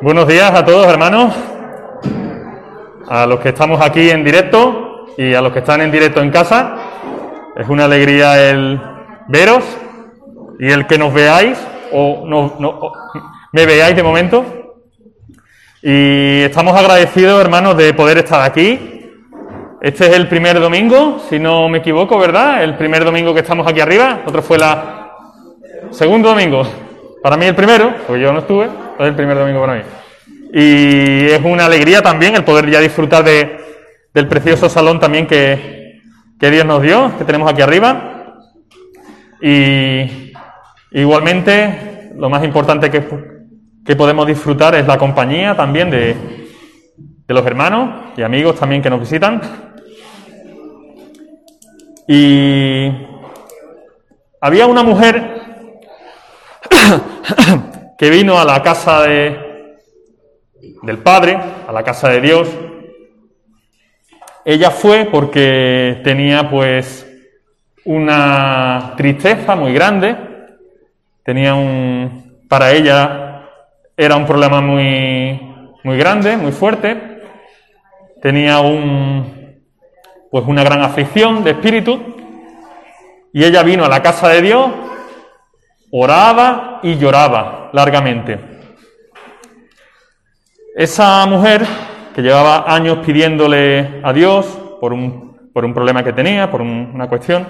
[0.00, 1.34] Buenos días a todos, hermanos,
[3.08, 6.30] a los que estamos aquí en directo y a los que están en directo en
[6.30, 6.76] casa.
[7.56, 8.80] Es una alegría el
[9.26, 9.64] veros
[10.60, 11.58] y el que nos veáis
[11.92, 12.92] o, no,
[13.50, 14.44] me veáis de momento.
[15.82, 19.10] Y estamos agradecidos, hermanos, de poder estar aquí.
[19.82, 22.62] Este es el primer domingo, si no me equivoco, ¿verdad?
[22.62, 24.20] El primer domingo que estamos aquí arriba.
[24.24, 24.99] Otro fue la
[25.90, 26.62] segundo domingo.
[27.22, 29.82] Para mí el primero, porque yo no estuve, es el primer domingo para mí.
[30.52, 33.60] Y es una alegría también el poder ya disfrutar de,
[34.14, 36.00] del precioso salón también que,
[36.38, 38.36] que Dios nos dio, que tenemos aquí arriba.
[39.42, 40.32] Y
[40.92, 43.04] igualmente, lo más importante que,
[43.84, 46.16] que podemos disfrutar es la compañía también de,
[47.26, 49.40] de los hermanos y amigos también que nos visitan.
[52.08, 52.90] Y
[54.40, 55.39] había una mujer
[57.98, 59.76] que vino a la casa de,
[60.82, 62.48] del Padre, a la casa de Dios,
[64.44, 67.06] ella fue porque tenía pues
[67.84, 70.16] una tristeza muy grande,
[71.24, 73.48] tenía un, para ella
[73.96, 75.38] era un problema muy,
[75.84, 77.20] muy grande, muy fuerte,
[78.22, 79.60] tenía un,
[80.30, 82.00] pues una gran aflicción de espíritu,
[83.32, 84.70] y ella vino a la casa de Dios
[85.92, 88.38] oraba y lloraba largamente.
[90.74, 91.66] Esa mujer
[92.14, 94.46] que llevaba años pidiéndole a Dios
[94.80, 97.46] por un, por un problema que tenía, por una cuestión,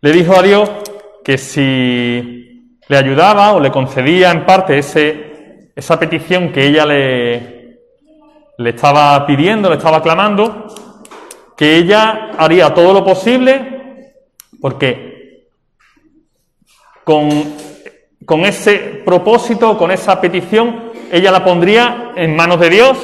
[0.00, 0.70] le dijo a Dios
[1.24, 7.80] que si le ayudaba o le concedía en parte ese, esa petición que ella le,
[8.58, 10.68] le estaba pidiendo, le estaba clamando,
[11.56, 14.12] que ella haría todo lo posible
[14.60, 15.15] porque
[17.06, 22.98] con, ese propósito, con esa petición, ella la pondría en manos de Dios,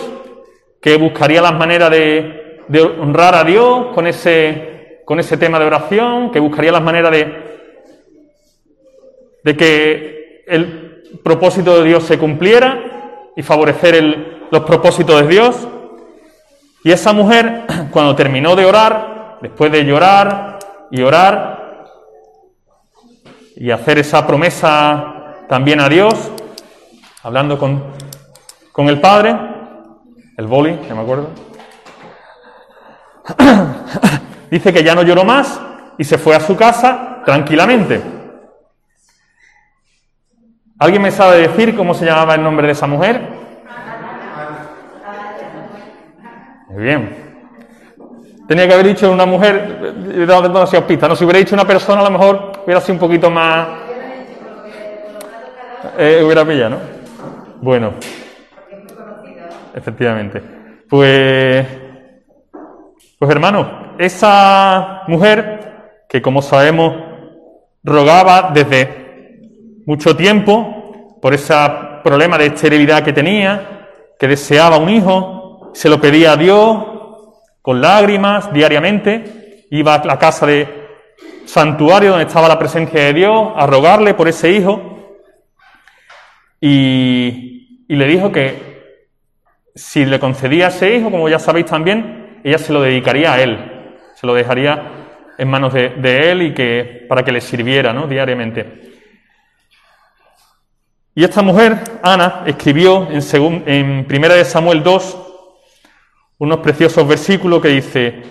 [0.81, 2.65] que buscaría las maneras de,
[3.01, 7.33] honrar a Dios con ese, con ese tema de oración, que buscaría las maneras de,
[9.45, 15.69] de que el propósito de Dios se cumpliera y favorecer los propósitos de Dios.
[16.83, 20.59] Y esa mujer, cuando terminó de orar, después de llorar
[20.91, 21.62] y orar,
[23.57, 26.15] y hacer esa promesa también a Dios,
[27.23, 27.83] hablando con,
[28.73, 29.37] con el Padre,
[30.37, 31.29] el boli, ya me acuerdo.
[34.51, 35.61] Dice que ya no lloró más
[35.99, 38.03] y se fue a su casa tranquilamente.
[40.79, 43.29] ¿Alguien me sabe decir cómo se llamaba el nombre de esa mujer?
[46.69, 47.23] Muy bien.
[48.49, 51.67] Tenía que haber dicho una mujer, he dado demasiadas pistas, no, si hubiera dicho una
[51.67, 53.69] persona a lo mejor hubiera sido un poquito más...
[55.99, 56.79] Eh, hubiera pillado, ¿no?
[57.61, 57.93] Bueno,
[59.75, 60.43] efectivamente.
[60.89, 61.67] Pues,
[63.19, 66.95] pues hermano, esa mujer que como sabemos
[67.83, 71.55] rogaba desde mucho tiempo por ese
[72.05, 76.85] problema de esterilidad que tenía, que deseaba un hijo, se lo pedía a Dios,
[77.61, 80.82] con lágrimas diariamente, iba a la casa de
[81.47, 84.93] santuario donde estaba la presencia de Dios a rogarle por ese hijo
[86.61, 88.73] y, le dijo que
[89.75, 93.59] si le concedía ese hijo, como ya sabéis también, ella se lo dedicaría a él,
[94.15, 94.91] se lo dejaría
[95.37, 98.07] en manos de, de él y que para que le sirviera ¿no?
[98.07, 98.93] diariamente.
[101.15, 105.19] Y esta mujer, Ana, escribió en, en 1 Samuel 2,
[106.39, 108.23] unos preciosos versículos que dice,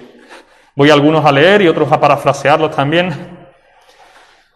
[0.75, 3.39] voy algunos a leer y otros a parafrasearlos también.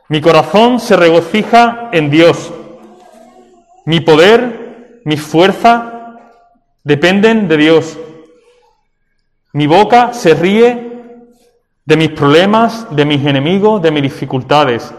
[0.08, 2.54] Mi corazón se regocija en Dios.
[3.86, 6.18] Mi poder, mi fuerza
[6.84, 7.98] dependen de Dios.
[9.54, 10.96] Mi boca se ríe
[11.86, 14.94] de mis problemas, de mis enemigos, de mis dificultades,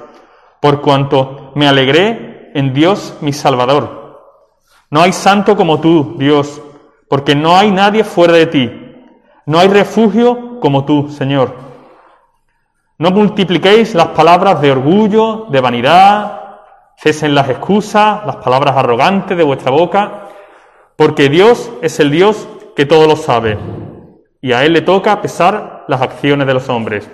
[0.60, 4.06] por cuanto me alegré en Dios mi Salvador.
[4.90, 6.62] No hay santo como tú, Dios,
[7.08, 8.72] porque no hay nadie fuera de ti.
[9.46, 11.54] No hay refugio como tú, Señor.
[12.98, 16.40] No multipliquéis las palabras de orgullo, de vanidad,
[16.98, 20.24] cesen las excusas, las palabras arrogantes de vuestra boca,
[20.96, 23.56] porque Dios es el Dios que todo lo sabe,
[24.42, 27.08] y a Él le toca pesar las acciones de los hombres.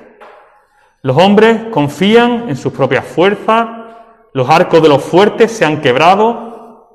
[1.02, 3.68] Los hombres confían en sus propias fuerzas,
[4.32, 6.88] los arcos de los fuertes se han quebrado,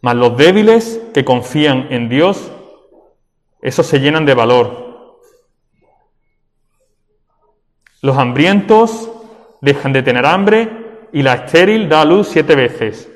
[0.00, 2.52] mas los débiles que confían en Dios,
[3.62, 4.89] esos se llenan de valor.
[8.02, 9.10] Los hambrientos
[9.60, 13.10] dejan de tener hambre y la estéril da a luz siete veces.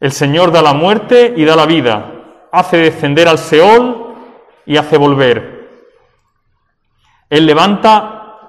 [0.00, 4.16] El Señor da la muerte y da la vida, hace descender al Seol
[4.66, 5.70] y hace volver.
[7.30, 8.40] Él levanta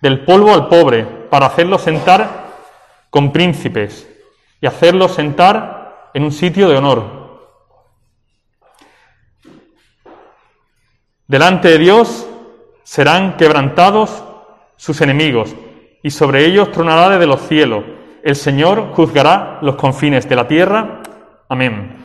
[0.00, 2.42] del polvo al pobre para hacerlo sentar
[3.10, 4.08] con príncipes
[4.60, 7.22] y hacerlo sentar en un sitio de honor.
[11.26, 12.28] Delante de Dios
[12.82, 14.24] serán quebrantados
[14.76, 15.54] sus enemigos,
[16.02, 17.84] y sobre ellos tronará desde los cielos.
[18.22, 21.00] El Señor juzgará los confines de la tierra.
[21.48, 21.96] Amén.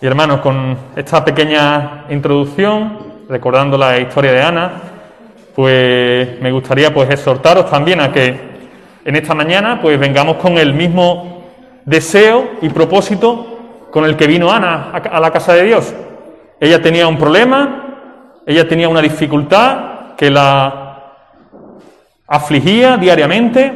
[0.00, 2.98] Y hermanos, con esta pequeña introducción,
[3.28, 4.72] recordando la historia de Ana,
[5.54, 8.38] pues me gustaría pues exhortaros también a que
[9.04, 11.44] en esta mañana pues vengamos con el mismo
[11.84, 15.94] deseo y propósito con el que vino Ana a la casa de Dios.
[16.58, 17.83] Ella tenía un problema,
[18.46, 21.02] ella tenía una dificultad que la
[22.26, 23.72] afligía diariamente,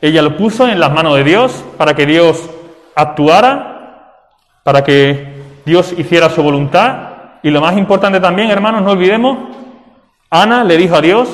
[0.00, 2.48] ella lo puso en las manos de Dios para que Dios
[2.94, 4.14] actuara,
[4.62, 7.10] para que Dios hiciera su voluntad.
[7.42, 9.38] Y lo más importante también, hermanos, no olvidemos,
[10.30, 11.28] Ana le dijo a Dios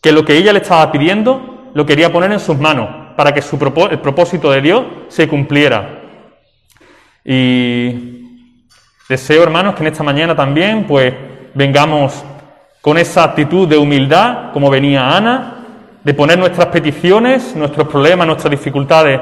[0.00, 3.42] que lo que ella le estaba pidiendo lo quería poner en sus manos para que
[3.42, 3.56] su
[3.90, 6.00] el propósito de Dios se cumpliera.
[7.24, 8.29] Y
[9.10, 11.12] Deseo, hermanos, que en esta mañana también, pues,
[11.52, 12.24] vengamos
[12.80, 15.64] con esa actitud de humildad, como venía Ana,
[16.04, 19.20] de poner nuestras peticiones, nuestros problemas, nuestras dificultades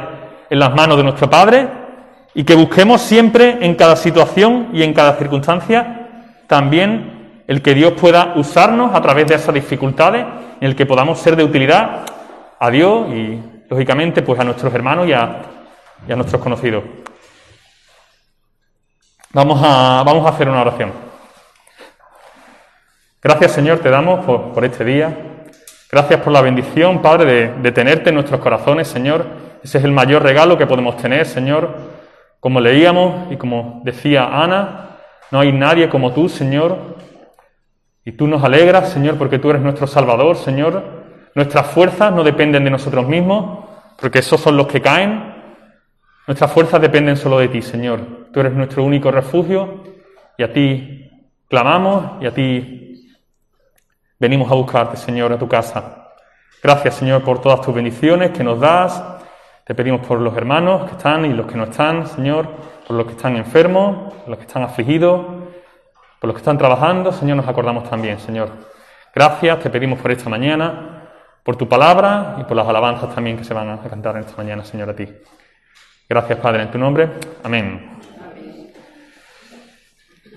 [0.51, 1.67] en las manos de nuestro Padre
[2.35, 6.09] y que busquemos siempre en cada situación y en cada circunstancia
[6.47, 10.27] también el que Dios pueda usarnos a través de esas dificultades,
[10.61, 12.01] en el que podamos ser de utilidad
[12.61, 13.41] a Dios y,
[13.71, 15.41] lógicamente, pues a nuestros hermanos y a,
[16.07, 16.85] y a nuestros conocidos.
[19.35, 20.91] Vamos a, vamos a hacer una oración.
[23.23, 25.15] Gracias Señor te damos por, este día.
[25.93, 29.27] Gracias por la bendición, Padre, de, de tenerte en nuestros corazones, Señor.
[29.63, 31.77] Ese es el mayor regalo que podemos tener, Señor.
[32.41, 34.97] Como leíamos y como decía Ana,
[35.31, 36.97] no hay nadie como tú, Señor.
[38.07, 40.83] Y tú nos alegras, Señor, porque tú eres nuestro Salvador, Señor.
[41.35, 43.67] Nuestras fuerzas no dependen de nosotros mismos,
[44.01, 45.28] porque esos son los que caen,
[46.29, 48.01] Nuestras fuerzas dependen solo de ti, Señor.
[48.31, 49.83] Tú eres nuestro único refugio
[50.37, 51.11] y a ti
[51.49, 53.15] clamamos y a ti
[54.19, 56.11] venimos a buscarte, Señor, a tu casa.
[56.63, 59.03] Gracias, Señor, por todas tus bendiciones que nos das.
[59.65, 62.47] Te pedimos por los hermanos que están y los que no están, Señor,
[62.87, 65.25] por los que están enfermos, por los que están afligidos,
[66.21, 68.51] por los que están trabajando, Señor, nos acordamos también, Señor.
[69.15, 71.09] Gracias, te pedimos por esta mañana,
[71.43, 74.63] por tu palabra y por las alabanzas también que se van a cantar esta mañana,
[74.63, 75.09] Señor, a ti.
[76.11, 77.07] Gracias, Padre, en tu nombre.
[77.45, 77.99] Amén.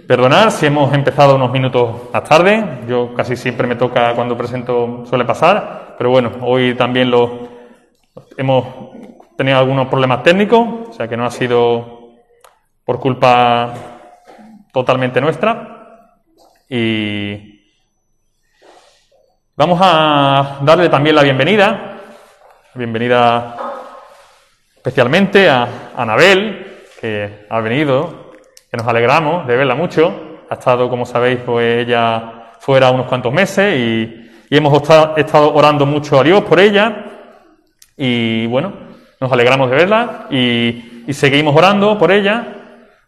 [0.05, 2.81] Perdonar si hemos empezado unos minutos más tarde.
[2.89, 5.95] Yo casi siempre me toca cuando presento, suele pasar.
[5.97, 7.47] Pero bueno, hoy también lo
[8.35, 8.65] hemos
[9.37, 12.15] tenido algunos problemas técnicos, o sea que no ha sido
[12.83, 13.73] por culpa
[14.73, 16.17] totalmente nuestra.
[16.67, 17.61] Y
[19.55, 21.97] vamos a darle también la bienvenida.
[22.75, 23.70] Bienvenida
[24.81, 28.31] especialmente a Anabel, que ha venido,
[28.71, 30.39] que nos alegramos de verla mucho.
[30.49, 34.17] Ha estado, como sabéis, pues ella fuera unos cuantos meses y,
[34.49, 34.81] hemos
[35.15, 37.05] estado orando mucho a Dios por ella.
[37.95, 38.73] Y bueno,
[39.19, 42.47] nos alegramos de verla y, seguimos orando por ella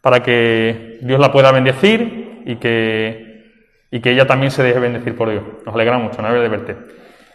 [0.02, 3.50] para que Dios la pueda bendecir y que,
[3.90, 5.44] y que ella también se deje bendecir por Dios.
[5.66, 6.76] Nos alegramos mucho, Anabel, de verte.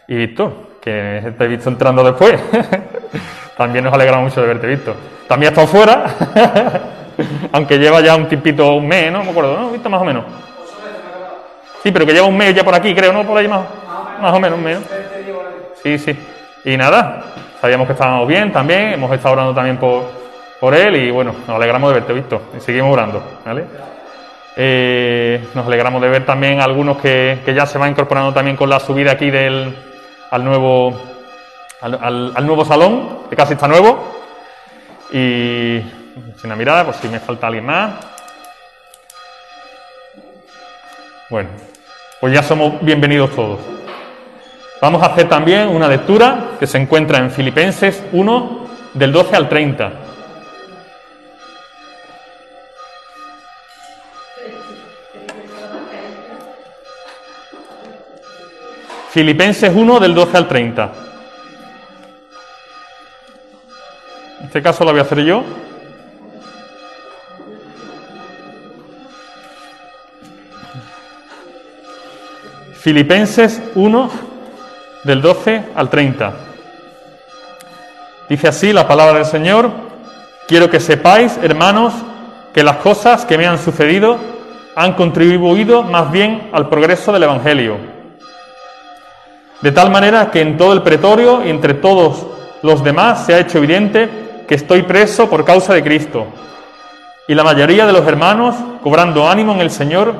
[0.07, 2.39] Y Víctor, que te he visto entrando después.
[3.59, 4.95] También nos alegra mucho de verte visto.
[5.27, 6.05] También ha estado fuera,
[7.51, 9.21] aunque lleva ya un tipito, un mes, ¿no?
[9.21, 9.71] Me acuerdo, ¿no?
[9.71, 10.23] ¿Visto más o menos?
[11.83, 13.25] Sí, pero que lleva un mes ya por aquí, creo, ¿no?
[13.25, 13.59] Por ahí más,
[14.21, 14.79] más o menos, un mes.
[15.83, 16.17] Sí, sí.
[16.63, 17.21] Y nada,
[17.59, 20.03] sabíamos que estábamos bien también, hemos estado orando también por,
[20.57, 23.65] por él y bueno, nos alegramos de verte visto y seguimos orando, ¿vale?
[24.55, 28.69] Eh, nos alegramos de ver también algunos que, que ya se van incorporando también con
[28.69, 29.75] la subida aquí del,
[30.31, 31.08] al nuevo
[31.81, 33.99] al, nuevo salón, que casi está nuevo.
[35.11, 35.81] Y
[36.37, 37.93] sin una mirada, por si me falta alguien más.
[41.29, 41.49] Bueno,
[42.19, 43.59] pues ya somos bienvenidos todos.
[44.81, 49.49] Vamos a hacer también una lectura que se encuentra en Filipenses 1, del 12 al
[49.49, 49.91] 30.
[59.11, 61.08] Filipenses 1 del 12 al 30.
[64.49, 65.43] Este caso lo voy a hacer yo.
[72.73, 74.09] Filipenses 1
[75.03, 76.33] del 12 al 30.
[78.27, 79.69] Dice así la palabra del Señor,
[80.47, 81.93] quiero que sepáis, hermanos,
[82.51, 84.17] que las cosas que me han sucedido
[84.75, 87.77] han contribuido más bien al progreso del Evangelio.
[89.61, 92.25] De tal manera que en todo el pretorio y entre todos
[92.63, 96.25] los demás se ha hecho evidente que estoy preso por causa de Cristo.
[97.27, 100.15] Y la mayoría de los hermanos, cobrando ánimo en el Señor,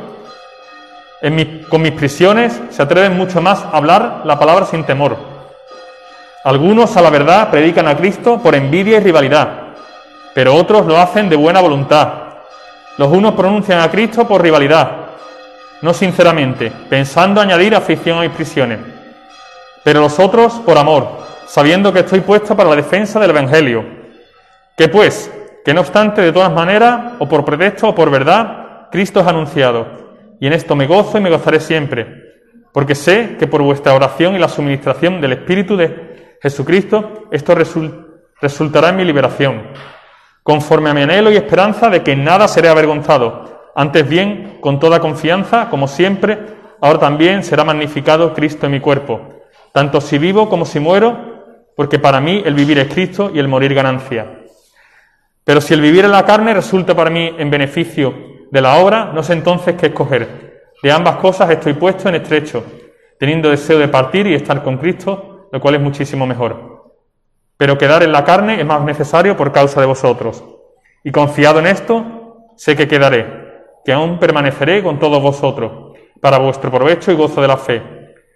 [1.67, 5.17] con mis prisiones, se atreven mucho más a hablar la palabra sin temor.
[6.43, 9.50] Algunos, a la verdad, predican a Cristo por envidia y rivalidad,
[10.36, 12.09] pero otros lo hacen de buena voluntad.
[12.98, 14.91] Los unos pronuncian a Cristo por rivalidad,
[15.81, 18.77] no sinceramente, pensando añadir aflicción a mis prisiones,
[19.83, 21.07] pero los otros por amor,
[21.48, 23.99] sabiendo que estoy puesto para la defensa del Evangelio.
[24.79, 25.29] Que pues,
[25.65, 29.88] que no obstante, de todas maneras, o por pretexto o por verdad, Cristo es anunciado
[30.39, 32.07] y en esto me gozo y me gozaré siempre,
[32.71, 37.55] porque sé que por vuestra oración y la suministración del Espíritu de Jesucristo, esto
[38.39, 39.63] resultará en mi liberación,
[40.43, 44.79] conforme a mi anhelo y esperanza de que en nada seré avergonzado, antes bien, con
[44.79, 46.39] toda confianza, como siempre,
[46.79, 49.41] ahora también será magnificado Cristo en mi cuerpo,
[49.74, 53.50] tanto si vivo como si muero, porque para mí el vivir es Cristo y el
[53.50, 54.39] morir ganancia.
[55.50, 58.13] Pero si el vivir en la carne resulta para mí en beneficio
[58.51, 60.70] de la obra, no sé entonces qué escoger.
[60.84, 62.63] De ambas cosas estoy puesto en estrecho,
[63.18, 66.94] teniendo deseo de partir y estar con Cristo, lo cual es muchísimo mejor.
[67.58, 70.44] Pero quedar en la carne es más necesario por causa de vosotros.
[71.03, 73.25] Y confiado en esto, sé que quedaré,
[73.84, 77.82] que aún permaneceré con todos vosotros, para vuestro provecho y gozo de la fe,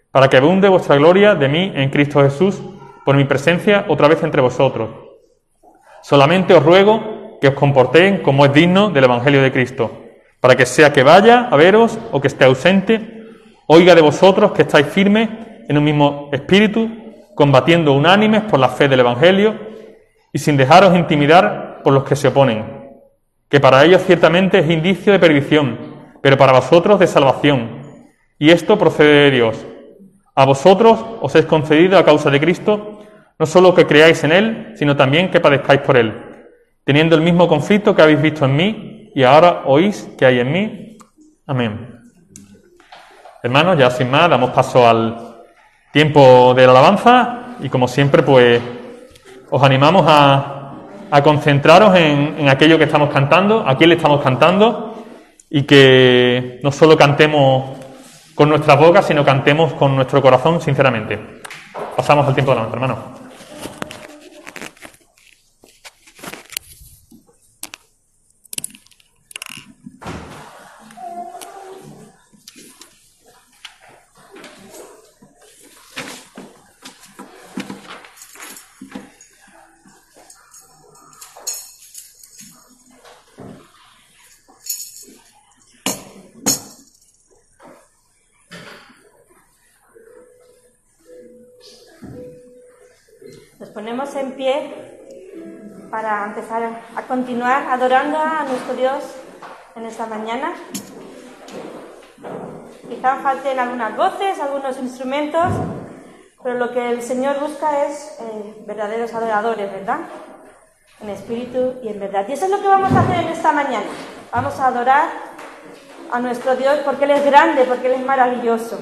[0.09, 2.59] para que abunde vuestra gloria de mí en Cristo Jesús,
[3.05, 5.02] por mi presencia otra vez entre vosotros.
[6.03, 10.03] Solamente os ruego que os comportéis como es digno del Evangelio de Cristo
[10.43, 12.99] para que sea que vaya a veros o que esté ausente,
[13.65, 15.29] oiga de vosotros que estáis firmes
[15.69, 16.89] en un mismo espíritu,
[17.33, 19.57] combatiendo unánimes por la fe del Evangelio
[20.33, 22.91] y sin dejaros intimidar por los que se oponen,
[23.47, 25.79] que para ellos ciertamente es indicio de perdición,
[26.21, 27.81] pero para vosotros de salvación.
[28.37, 29.65] Y esto procede de Dios.
[30.35, 32.92] A vosotros os es concedido a causa de Cristo,
[33.39, 36.13] no solo que creáis en Él, sino también que padezcáis por Él,
[36.83, 40.51] teniendo el mismo conflicto que habéis visto en mí y ahora oís que hay en
[40.51, 40.97] mí.
[41.45, 41.99] Amén.
[43.41, 45.41] Hermanos, ya sin más, damos paso al
[45.91, 48.61] tiempo de la alabanza y como siempre, pues
[49.49, 50.59] os animamos a,
[51.23, 55.05] concentraros en, en, aquello que estamos cantando, a quién le estamos cantando
[55.47, 57.77] y que no solo cantemos
[58.33, 61.19] con nuestras bocas, sino cantemos con nuestro corazón sinceramente.
[61.95, 63.22] Pasamos al tiempo de la alabanza, hermanos.
[93.73, 94.71] Ponemos en pie
[95.89, 96.63] para empezar
[96.95, 99.03] a continuar adorando a nuestro Dios
[99.75, 100.53] en esta mañana.
[102.89, 105.51] Quizá falten algunas voces, algunos instrumentos,
[106.43, 109.99] pero lo que el Señor busca es eh, verdaderos adoradores, ¿verdad?
[111.01, 112.25] En espíritu y en verdad.
[112.27, 113.85] Y eso es lo que vamos a hacer en esta mañana.
[114.31, 115.09] Vamos a adorar
[116.11, 118.79] a nuestro Dios porque Él es grande, porque Él es maravilloso.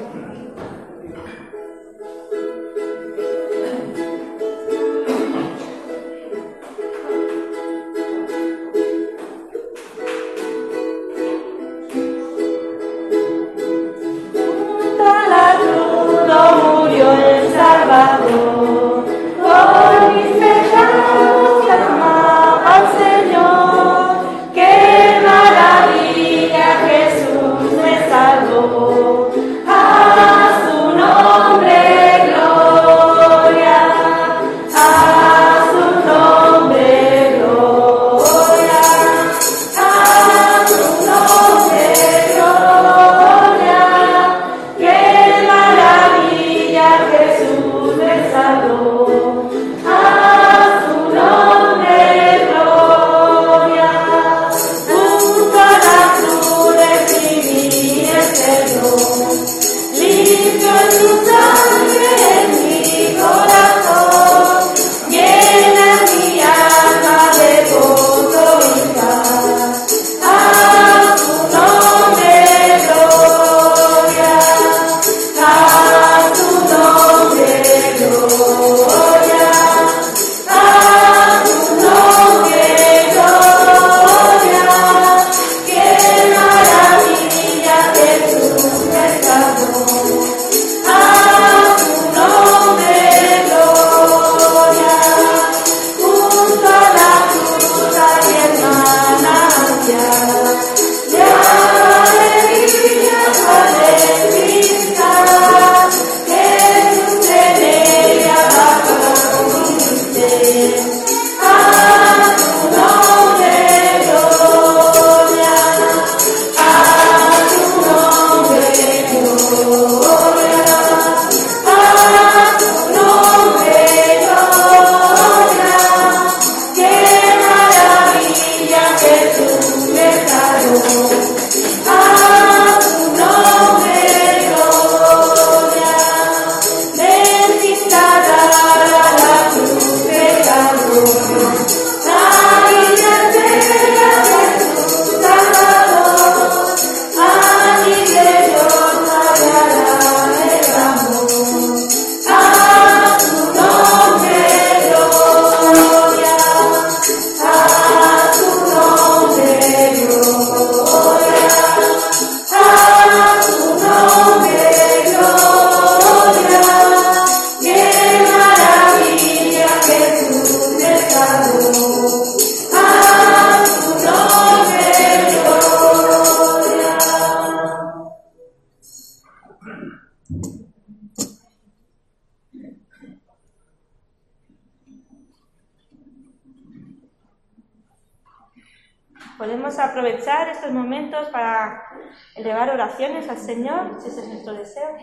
[194.61, 194.95] Deseo.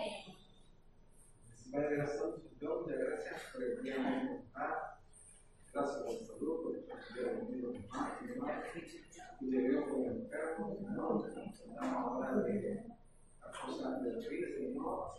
[1.72, 2.40] Padre gracias por
[2.86, 3.82] de Gracias por el
[12.42, 12.84] de
[13.40, 15.14] las cosas de la.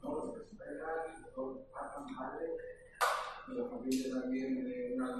[0.00, 1.56] Todos los esperan, todos
[2.16, 2.46] madre.
[3.48, 5.16] La familia también de una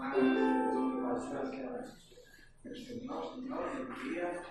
[4.10, 4.42] día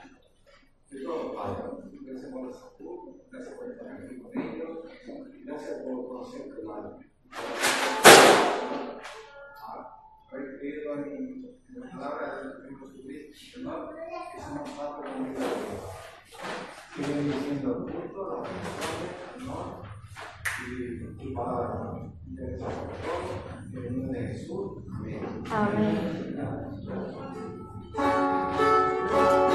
[0.90, 1.64] de todo, Padre.
[2.02, 4.78] Gracias por la salud, gracias por estar aquí con ellos,
[5.46, 7.06] gracias por conocerte, Padre.
[10.30, 13.80] Hoy pido en la palabra del Señor Jesucristo, Señor,
[14.34, 15.48] que seamos parte de mi vida.
[16.96, 18.48] Siguen diciendo juntos,
[19.38, 19.66] Señor,
[20.68, 20.70] y
[21.18, 22.12] tu palabra.
[22.28, 22.74] Gracias
[29.18, 29.47] por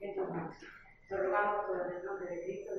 [0.00, 0.54] en tus manos.
[1.08, 1.92] Te rogamos por el
[2.26, 2.72] de Cristo.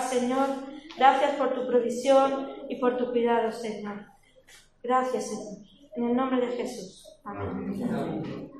[0.00, 0.48] Señor.
[0.96, 4.06] Gracias por tu provisión y por tu cuidado, Señor.
[4.82, 5.58] Gracias, Señor.
[5.96, 7.06] En el nombre de Jesús.
[7.24, 8.50] Amén.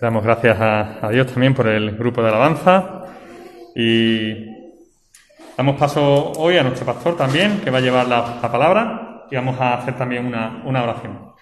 [0.00, 3.04] Damos gracias a, a Dios también por el grupo de alabanza
[3.74, 4.46] y
[5.56, 9.36] damos paso hoy a nuestro pastor también, que va a llevar la, la palabra y
[9.36, 11.32] vamos a hacer también una, una oración.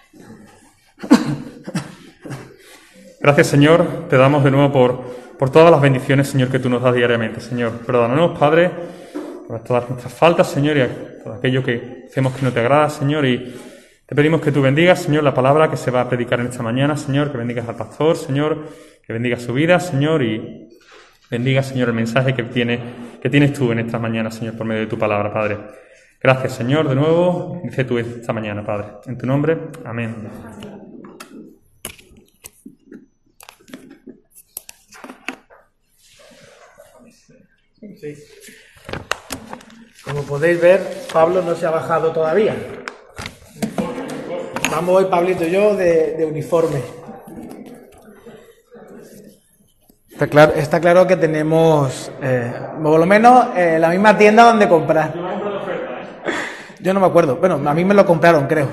[3.19, 5.01] Gracias, Señor, te damos de nuevo por,
[5.37, 7.71] por todas las bendiciones, Señor, que tú nos das diariamente, Señor.
[7.85, 8.71] Perdónanos, Padre,
[9.47, 13.25] por todas nuestras faltas, Señor, y por aquello que hacemos que no te agrada, Señor,
[13.25, 13.55] y
[14.05, 16.61] te pedimos que tú bendigas, Señor, la palabra que se va a predicar en esta
[16.61, 18.67] mañana, Señor, que bendigas al pastor, Señor,
[19.05, 20.69] que bendiga su vida, Señor, y
[21.31, 22.79] bendiga, Señor, el mensaje que, tiene,
[23.21, 25.57] que tienes tú en esta mañana, Señor, por medio de tu palabra, Padre.
[26.21, 27.61] Gracias, Señor, de nuevo.
[27.63, 28.87] Dice tú esta mañana, Padre.
[29.05, 30.15] En tu nombre, amén.
[40.03, 42.82] Como podéis ver, Pablo no se ha bajado todavía.
[44.75, 46.81] Vamos hoy, Pablito y yo, de, de uniforme.
[50.11, 54.67] Está claro, está claro que tenemos, eh, por lo menos, eh, la misma tienda donde
[54.67, 55.13] comprar.
[56.79, 57.35] Yo no me acuerdo.
[57.35, 58.67] Bueno, a mí me lo compraron, creo.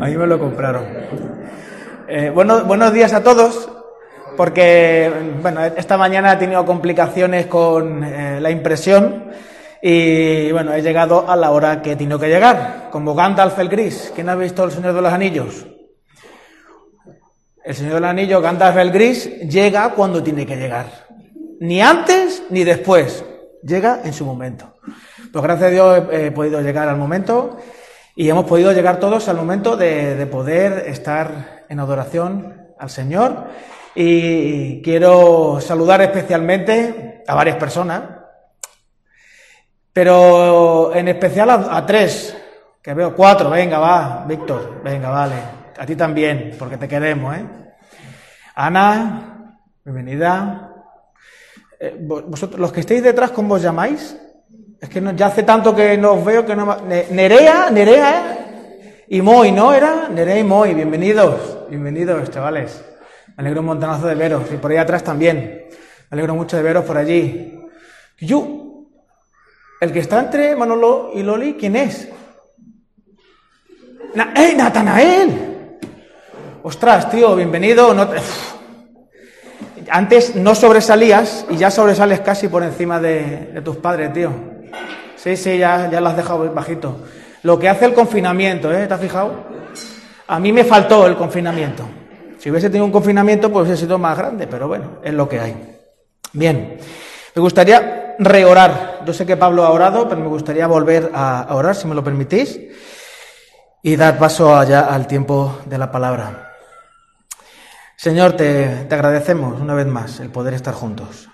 [0.00, 0.86] A mí me lo compraron.
[2.08, 3.70] Eh, bueno, buenos días a todos,
[4.38, 9.24] porque bueno, esta mañana he tenido complicaciones con eh, la impresión
[9.86, 13.68] y bueno, he llegado a la hora que he tenido que llegar, como Gandalf el
[13.68, 14.12] Gris.
[14.14, 15.66] ¿Quién ha visto El Señor de los Anillos?
[17.62, 20.86] El Señor del Anillo, Gandalf el Gris, llega cuando tiene que llegar.
[21.60, 23.26] Ni antes ni después.
[23.62, 24.74] Llega en su momento.
[25.30, 27.58] Pues gracias a Dios he, podido llegar al momento
[28.16, 33.48] y hemos podido llegar todos al momento de poder estar en adoración al Señor.
[33.94, 38.23] Y quiero saludar especialmente a varias personas,
[39.94, 42.36] pero en especial a, tres,
[42.82, 43.48] que veo cuatro.
[43.48, 45.34] Venga, va, Víctor, venga, vale.
[45.78, 47.44] A ti también, porque te queremos, ¿eh?
[48.56, 50.72] Ana, bienvenida.
[51.78, 54.16] Eh, vos- vosotros, los que estéis detrás, ¿cómo os llamáis?
[54.80, 56.76] Es que no- ya hace tanto que no os veo que no...
[57.10, 59.04] Nerea, Nerea, ¿eh?
[59.08, 59.72] Y Moy, ¿no?
[59.72, 60.08] ¿Era?
[60.08, 61.68] Nerea y Moy, bienvenidos.
[61.70, 62.84] Bienvenidos, chavales.
[63.36, 64.42] Me alegro un montonazo de veros.
[64.52, 65.66] Y por ahí atrás también.
[66.10, 67.60] Me alegro mucho de veros por allí.
[68.18, 68.63] Yo,
[69.84, 72.08] el que está entre Manolo y Loli, ¿quién es?
[74.14, 75.78] Na- ¡Eh, Natanael!
[76.62, 77.94] Ostras, tío, bienvenido.
[79.90, 84.30] Antes no sobresalías y ya sobresales casi por encima de, de tus padres, tío.
[85.16, 87.00] Sí, sí, ya, ya lo has dejado bajito.
[87.42, 88.86] Lo que hace el confinamiento, ¿eh?
[88.86, 89.44] ¿Te has fijado?
[90.26, 91.84] A mí me faltó el confinamiento.
[92.38, 95.40] Si hubiese tenido un confinamiento, pues hubiese sido más grande, pero bueno, es lo que
[95.40, 95.54] hay.
[96.32, 96.78] Bien,
[97.34, 99.02] me gustaría reorar.
[99.06, 102.04] Yo sé que Pablo ha orado, pero me gustaría volver a orar, si me lo
[102.04, 102.58] permitís,
[103.82, 106.52] y dar paso allá al tiempo de la palabra.
[107.96, 111.28] Señor, te, te agradecemos una vez más el poder estar juntos.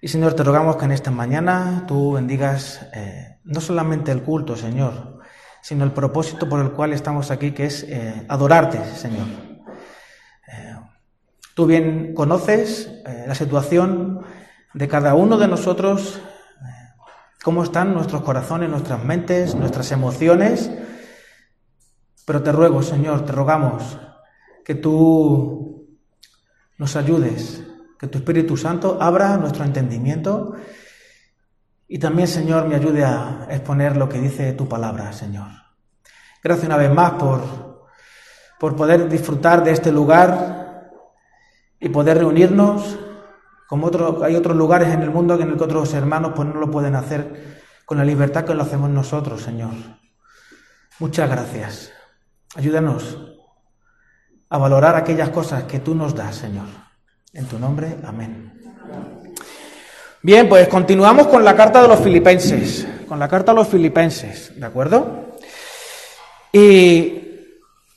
[0.00, 4.54] Y Señor, te rogamos que en esta mañana tú bendigas eh, no solamente el culto,
[4.54, 5.20] Señor,
[5.62, 9.26] sino el propósito por el cual estamos aquí, que es eh, adorarte, Señor.
[10.46, 10.76] Eh,
[11.54, 12.88] tú bien conoces
[13.26, 14.20] la situación
[14.76, 16.20] de cada uno de nosotros,
[17.42, 20.70] cómo están nuestros corazones, nuestras mentes, nuestras emociones,
[22.26, 23.98] pero te ruego, Señor, te rogamos
[24.62, 25.96] que tú
[26.76, 27.64] nos ayudes,
[27.98, 30.52] que tu Espíritu Santo abra nuestro entendimiento
[31.88, 35.48] y también, Señor, me ayude a exponer lo que dice tu palabra, Señor.
[36.44, 37.88] Gracias una vez más por,
[38.60, 40.90] por poder disfrutar de este lugar
[41.80, 42.98] y poder reunirnos.
[43.68, 46.60] Como otro, hay otros lugares en el mundo en el que otros hermanos pues, no
[46.60, 49.72] lo pueden hacer con la libertad que lo hacemos nosotros, Señor.
[50.98, 51.92] Muchas gracias.
[52.54, 53.18] Ayúdanos
[54.48, 56.66] a valorar aquellas cosas que tú nos das, Señor.
[57.32, 58.52] En tu nombre, amén.
[60.22, 64.58] Bien, pues continuamos con la carta de los filipenses, con la carta a los filipenses,
[64.58, 65.36] ¿de acuerdo?
[66.50, 67.22] Y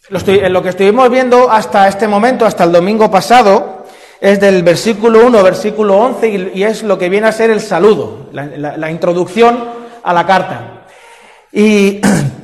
[0.09, 3.78] lo, lo que estuvimos viendo hasta este momento, hasta el domingo pasado,
[4.21, 8.27] es del versículo 1, versículo 11, y, es lo que viene a ser el saludo,
[8.31, 9.57] la, introducción
[10.03, 10.85] a la carta.
[11.51, 12.01] Y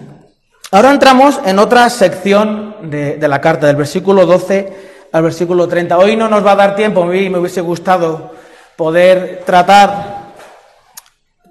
[0.71, 4.73] ahora entramos en otra sección de, de la carta, del versículo 12
[5.11, 5.97] al versículo 30.
[5.97, 8.31] Hoy no nos va a dar tiempo, a mí me hubiese gustado
[8.75, 10.33] poder tratar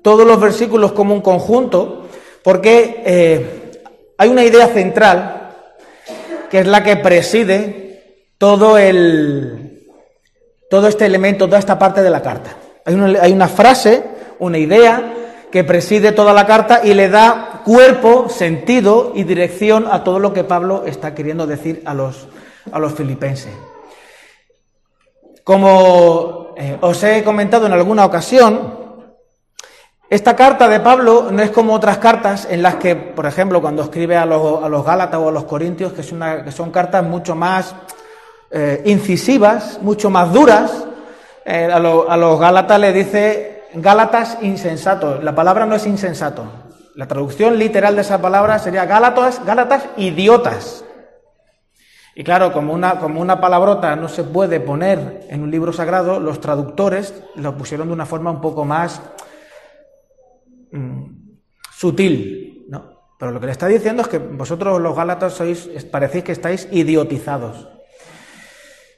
[0.02, 2.08] todos los versículos como un conjunto,
[2.42, 3.72] porque eh,
[4.18, 5.50] hay una idea central
[6.50, 9.73] que es la que preside todo el
[10.74, 12.56] todo este elemento, toda esta parte de la carta.
[12.84, 14.02] Hay una, hay una frase,
[14.40, 15.14] una idea
[15.52, 20.32] que preside toda la carta y le da cuerpo, sentido y dirección a todo lo
[20.32, 22.26] que Pablo está queriendo decir a los,
[22.72, 23.52] a los filipenses.
[25.44, 29.06] Como eh, os he comentado en alguna ocasión,
[30.10, 33.84] esta carta de Pablo no es como otras cartas en las que, por ejemplo, cuando
[33.84, 37.76] escribe a los, a los Gálatas o a los Corintios, que, son cartas mucho más
[38.54, 40.86] eh, incisivas, mucho más duras.
[41.44, 45.20] Eh, a, lo- a los Gálatas le dice Gálatas insensato.
[45.20, 46.44] La palabra no es insensato.
[46.94, 50.84] La traducción literal de esa palabra sería Gálatas, Gálatas idiotas.
[52.14, 56.20] Y claro, como una, como una palabrota no se puede poner en un libro sagrado,
[56.20, 59.02] los traductores lo pusieron de una forma un poco más
[60.70, 61.04] mm,
[61.76, 62.94] sutil, ¿no?
[63.18, 66.68] Pero lo que le está diciendo es que vosotros los gálatas sois, parecéis que estáis
[66.70, 67.68] idiotizados.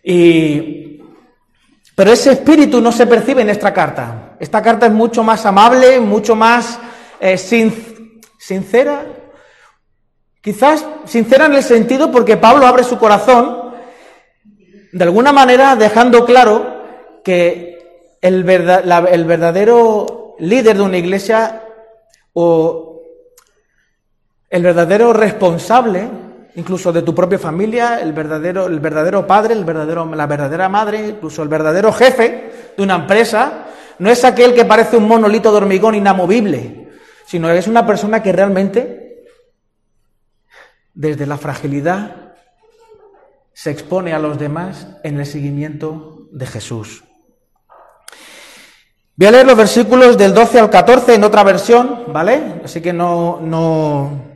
[0.08, 1.02] Y,
[1.96, 4.36] pero ese espíritu no se percibe en esta carta.
[4.38, 6.78] Esta carta es mucho más amable, mucho más
[7.18, 9.04] eh, sin- sincera.
[10.40, 13.72] Quizás sincera en el sentido porque Pablo abre su corazón,
[14.92, 16.84] de alguna manera dejando claro
[17.24, 17.74] que
[18.20, 21.64] el verdadero líder de una iglesia
[22.32, 23.00] o
[24.48, 26.08] el verdadero responsable,
[26.56, 31.48] incluso de tu propia familia, el verdadero, el verdadero padre, la verdadera madre, incluso el
[31.48, 33.66] verdadero jefe de una empresa,
[33.98, 36.88] no es aquel que parece un monolito de hormigón inamovible,
[37.26, 39.24] sino es una persona que realmente,
[40.94, 42.34] desde la fragilidad,
[43.52, 47.04] se expone a los demás en el seguimiento de Jesús.
[49.14, 52.60] Voy a leer los versículos del 12 al 14 en otra versión, ¿vale?
[52.64, 54.35] Así que no, no,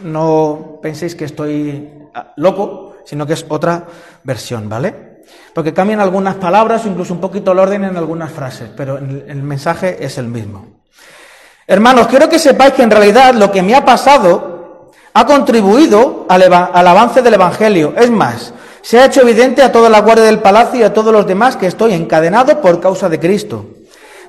[0.00, 3.84] no penséis que estoy ah, loco, sino que es otra
[4.22, 5.22] versión, ¿vale?
[5.54, 9.42] Porque cambian algunas palabras o incluso un poquito el orden en algunas frases, pero el,
[9.42, 10.66] mensaje es el mismo.
[11.66, 16.52] Hermanos, quiero que sepáis que en realidad lo que me ha pasado ha contribuido al,
[16.52, 17.94] al avance del Evangelio.
[17.96, 21.12] Es más, se ha hecho evidente a toda la guardia del palacio y a todos
[21.12, 23.64] los demás que estoy encadenado por causa de Cristo.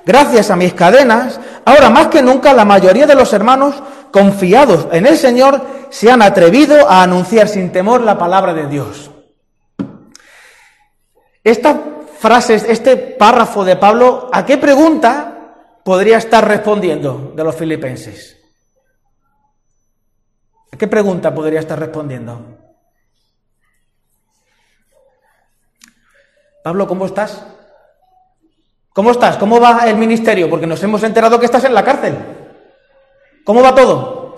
[0.06, 3.74] Gracias a mis cadenas, ahora más que nunca la mayoría de los hermanos
[4.12, 9.10] confiados en el Señor se han atrevido a anunciar sin temor la palabra de Dios.
[11.42, 11.80] Esta
[12.20, 18.36] frase, este párrafo de Pablo, ¿a qué pregunta podría estar respondiendo de los filipenses?
[20.72, 22.58] ¿A qué pregunta podría estar respondiendo?
[26.62, 27.55] Pablo, ¿cómo estás?
[28.96, 29.36] ¿Cómo estás?
[29.36, 30.48] ¿Cómo va el ministerio?
[30.48, 32.16] Porque nos hemos enterado que estás en la cárcel.
[33.44, 34.36] ¿Cómo va todo?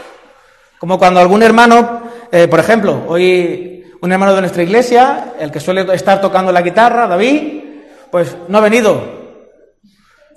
[0.80, 2.02] Como cuando algún hermano,
[2.32, 6.62] eh, por ejemplo, hoy un hermano de nuestra iglesia, el que suele estar tocando la
[6.62, 7.62] guitarra, David,
[8.11, 9.00] pues no ha venido.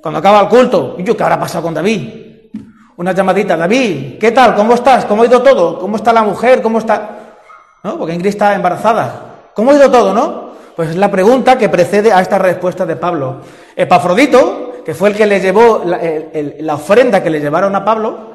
[0.03, 2.51] Cuando acaba el culto, y yo, ¿qué habrá pasado con David?
[2.97, 4.53] Una llamadita, David, ¿qué tal?
[4.53, 5.05] ¿Cómo estás?
[5.05, 5.80] ¿Cómo ha ido todo?
[5.80, 6.61] ¿Cómo está la mujer?
[6.61, 7.09] ¿Cómo está?
[7.84, 7.97] ¿No?
[7.97, 9.49] Porque Ingrid está embarazada.
[9.55, 10.51] ¿Cómo ha ido todo, no?
[10.76, 13.41] Pues es la pregunta que precede a esta respuesta de Pablo.
[13.76, 15.99] Epafrodito, que fue el que le llevó la,
[16.59, 18.32] la ofrenda que le llevaron a Pablo,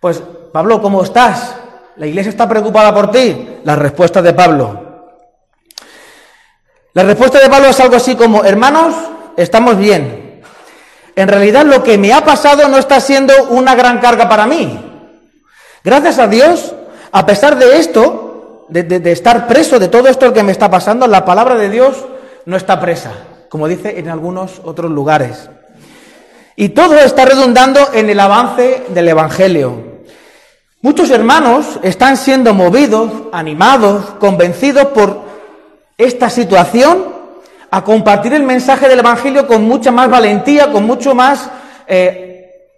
[0.00, 0.22] pues,
[0.52, 1.56] Pablo, ¿cómo estás?
[1.96, 3.58] La iglesia está preocupada por ti.
[3.64, 4.86] La respuesta de Pablo.
[6.92, 8.94] La respuesta de Pablo es algo así como, hermanos,
[9.36, 10.42] estamos bien.
[11.14, 14.78] En realidad lo que me ha pasado no está siendo una gran carga para mí.
[15.82, 16.74] Gracias a Dios,
[17.12, 18.25] a pesar de esto,
[18.68, 22.04] de, estar preso de todo esto que me está pasando, la palabra de Dios
[22.44, 23.12] no está presa,
[23.48, 25.48] como dice en algunos otros lugares.
[26.56, 29.96] Y todo está redundando en el avance del Evangelio.
[30.80, 35.24] Muchos hermanos están siendo movidos, animados, convencidos por
[35.98, 37.14] esta situación
[37.70, 41.50] a compartir el mensaje del Evangelio con mucha más valentía, con mucho más,
[41.86, 42.70] eh,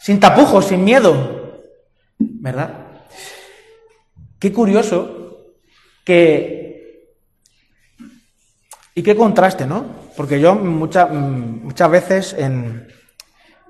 [0.00, 1.62] sin tapujos, sin miedo.
[2.18, 2.87] ¿Verdad?
[4.38, 5.54] Qué curioso
[6.04, 6.66] que
[8.94, 9.84] Y qué contraste, ¿no?
[10.16, 12.88] Porque yo mucha- muchas veces en,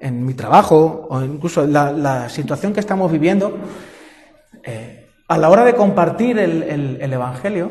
[0.01, 3.59] en mi trabajo o incluso la, la situación que estamos viviendo,
[4.65, 7.71] eh, a la hora de compartir el, el- el Evangelio,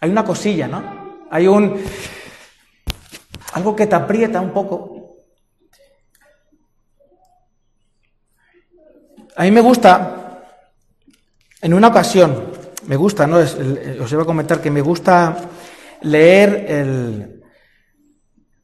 [0.00, 0.82] hay una cosilla, ¿no?
[1.30, 1.80] Hay un...
[3.54, 4.95] algo que te aprieta un poco.
[9.36, 10.42] A mí me gusta,
[11.60, 12.44] en una ocasión,
[12.86, 13.36] me gusta, ¿no?
[13.36, 15.36] Os iba a comentar que me gusta
[16.00, 17.42] leer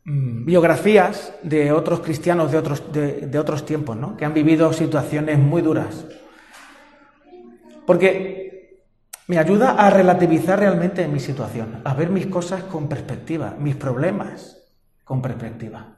[0.05, 4.17] mm, biografías de otros cristianos de otros, de otros tiempos, ¿no?
[4.17, 6.07] Que han vivido situaciones muy duras.
[7.87, 8.43] Porque
[9.27, 14.59] me ayuda a relativizar realmente mi situación, a ver mis cosas con perspectiva, mis problemas
[15.05, 15.92] con perspectiva.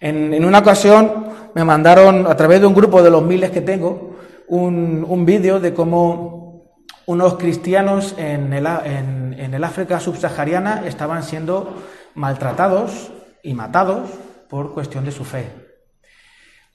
[0.00, 4.16] En, una ocasión me mandaron, a través de un grupo de los miles que tengo,
[4.48, 6.74] un, un vídeo de cómo
[7.06, 11.82] unos cristianos en el, en- el África subsahariana estaban siendo
[12.14, 13.10] maltratados
[13.42, 14.10] y matados
[14.48, 15.50] por cuestión de su fe.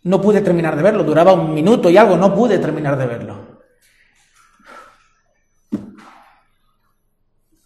[0.03, 3.55] No pude terminar de verlo, duraba un minuto y algo, no pude terminar de verlo.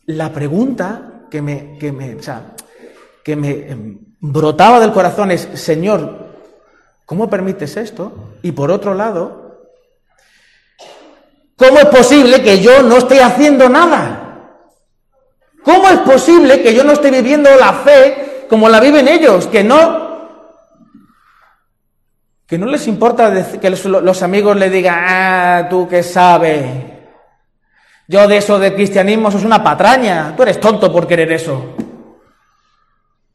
[0.05, 2.17] La pregunta que me, que me,
[3.23, 6.27] que me em, brotaba del corazón es, Señor,
[7.05, 8.35] ¿cómo permites esto?
[8.41, 9.67] Y por otro lado,
[11.55, 14.25] ¿cómo es posible que yo no esté haciendo nada?
[15.63, 19.47] ¿Cómo es posible que yo no esté viviendo la fe como la viven ellos?
[19.47, 20.09] Que no,
[22.47, 26.65] que no les importa que los, los amigos le digan, ah, tú que sabes.
[28.07, 30.33] Yo de eso de cristianismo, eso es una patraña.
[30.35, 31.75] Tú eres tonto por querer eso.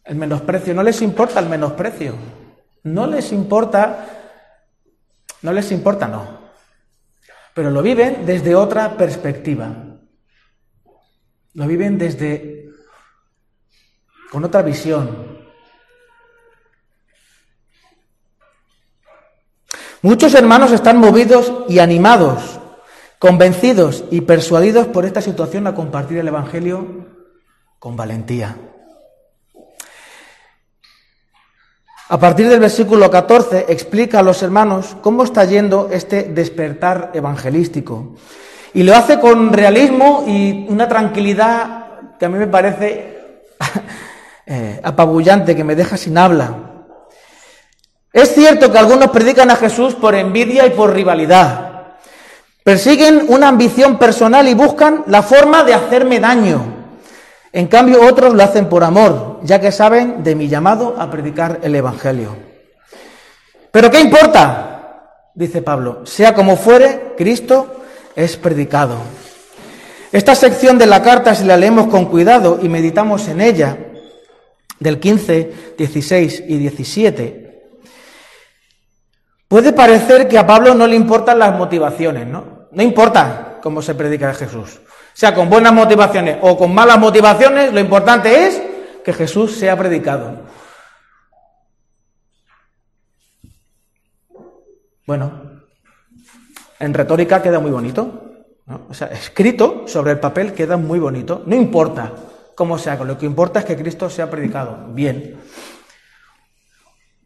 [0.04, 2.14] El menosprecio, no les importa el menosprecio.
[2.84, 4.06] No les importa,
[5.40, 6.44] no les importa, no.
[7.54, 9.72] Pero lo viven desde otra perspectiva.
[11.54, 12.68] Lo viven desde,
[14.30, 15.34] con otra visión.
[20.02, 22.60] Muchos hermanos están movidos y animados,
[23.18, 27.06] convencidos y persuadidos por esta situación a compartir el Evangelio
[27.78, 28.58] con valentía.
[32.06, 38.14] A partir del versículo 14 explica a los hermanos cómo está yendo este despertar evangelístico.
[38.74, 41.86] Y lo hace con realismo y una tranquilidad
[42.18, 43.38] que a mí me parece
[44.46, 46.54] eh, apabullante, que me deja sin habla.
[48.12, 51.96] Es cierto que algunos predican a Jesús por envidia y por rivalidad.
[52.62, 56.83] Persiguen una ambición personal y buscan la forma de hacerme daño.
[57.54, 61.60] En cambio, otros lo hacen por amor, ya que saben de mi llamado a predicar
[61.62, 62.36] el Evangelio.
[63.70, 65.30] Pero ¿qué importa?
[65.36, 67.84] Dice Pablo, sea como fuere, Cristo
[68.16, 68.96] es predicado.
[70.10, 73.78] Esta sección de la carta, si la leemos con cuidado y meditamos en ella,
[74.80, 77.62] del 15, 16 y 17,
[79.46, 82.66] puede parecer que a Pablo no le importan las motivaciones, ¿no?
[82.72, 84.80] No importa cómo se predica de Jesús.
[85.14, 88.60] Sea con buenas motivaciones o con malas motivaciones, lo importante es
[89.04, 90.42] que Jesús sea predicado.
[95.06, 95.62] Bueno,
[96.80, 98.22] en retórica queda muy bonito.
[98.88, 101.42] O sea, escrito sobre el papel queda muy bonito.
[101.46, 102.12] No importa
[102.54, 104.86] cómo se haga, lo que importa es que Cristo sea predicado.
[104.88, 105.38] Bien.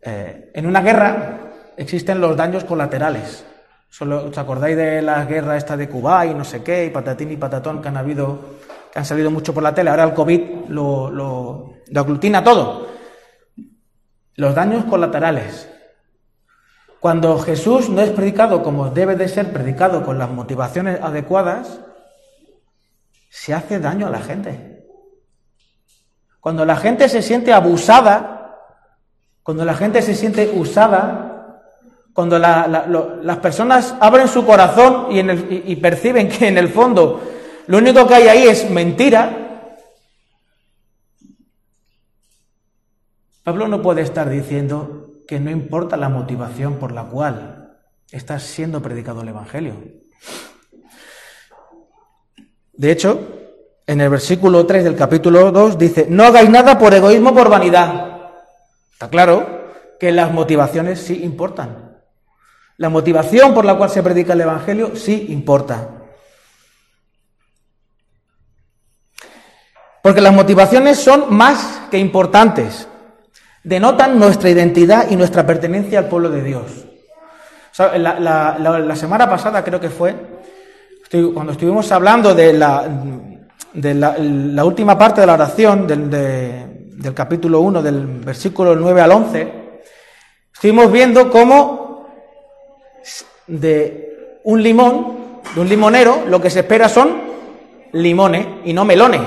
[0.03, 1.41] Eh, en una guerra
[1.76, 3.45] existen los daños colaterales.
[3.89, 7.32] Solo, ¿Os acordáis de la guerra esta de Cuba y no sé qué, y patatín
[7.32, 8.39] y patatón que han habido,
[8.93, 9.91] que han salido mucho por la tele?
[9.91, 12.86] Ahora el COVID lo, lo, lo aglutina todo.
[14.34, 15.68] Los daños colaterales.
[17.01, 21.80] Cuando Jesús no es predicado como debe de ser predicado con las motivaciones adecuadas,
[23.30, 24.84] se hace daño a la gente.
[26.41, 28.57] Cuando la gente se siente abusada,
[29.43, 31.27] cuando la gente se siente usada,
[32.18, 37.22] cuando las personas abren su corazón y, perciben que en el fondo
[37.68, 39.70] lo único que hay ahí es mentira,
[43.44, 47.78] Pablo no puede estar diciendo que no importa la motivación por la cual
[48.10, 49.74] está siendo predicado el Evangelio.
[52.72, 53.28] De hecho,
[53.86, 58.32] en el versículo 3 del capítulo 2 dice, no hagáis nada por egoísmo por vanidad.
[58.90, 59.68] Está claro
[60.00, 61.88] que las motivaciones sí importan.
[62.78, 65.88] La motivación por la cual se predica el Evangelio sí importa.
[70.02, 72.88] Porque las motivaciones son más que importantes.
[73.64, 76.86] Denotan nuestra identidad y nuestra pertenencia al pueblo de Dios.
[77.96, 80.14] La, semana pasada creo que fue,
[81.34, 82.88] Cuando estuvimos hablando de la,
[83.72, 86.66] de la última parte de la oración del, de-
[86.98, 89.52] del capítulo 1, del versículo 9 al 11,
[90.52, 91.88] estuvimos viendo cómo
[93.46, 97.20] de un limón, de un limonero, lo que se espera son
[97.92, 99.22] limones y no melones.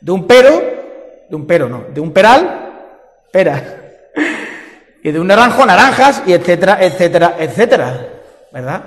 [0.00, 0.62] De un pero,
[1.28, 2.72] de un pero no, de un peral,
[3.32, 3.62] peras.
[5.02, 8.08] Y de un naranjo, naranjas, y etcétera, etcétera, etcétera.
[8.52, 8.82] ¿Verdad?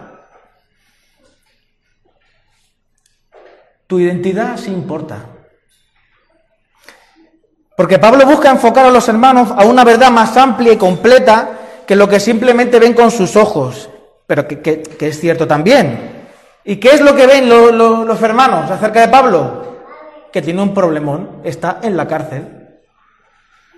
[3.87, 5.25] Tu identidad sí importa.
[7.77, 11.58] Porque Pablo busca enfocar a los hermanos a una verdad más amplia y completa
[11.89, 13.89] que lo que simplemente ven con sus ojos,
[14.27, 16.27] pero que, que- es cierto también.
[16.63, 19.79] ¿Y qué es lo que ven lo- lo- los hermanos acerca de Pablo?
[20.31, 22.77] Que tiene un problemón, está en la cárcel.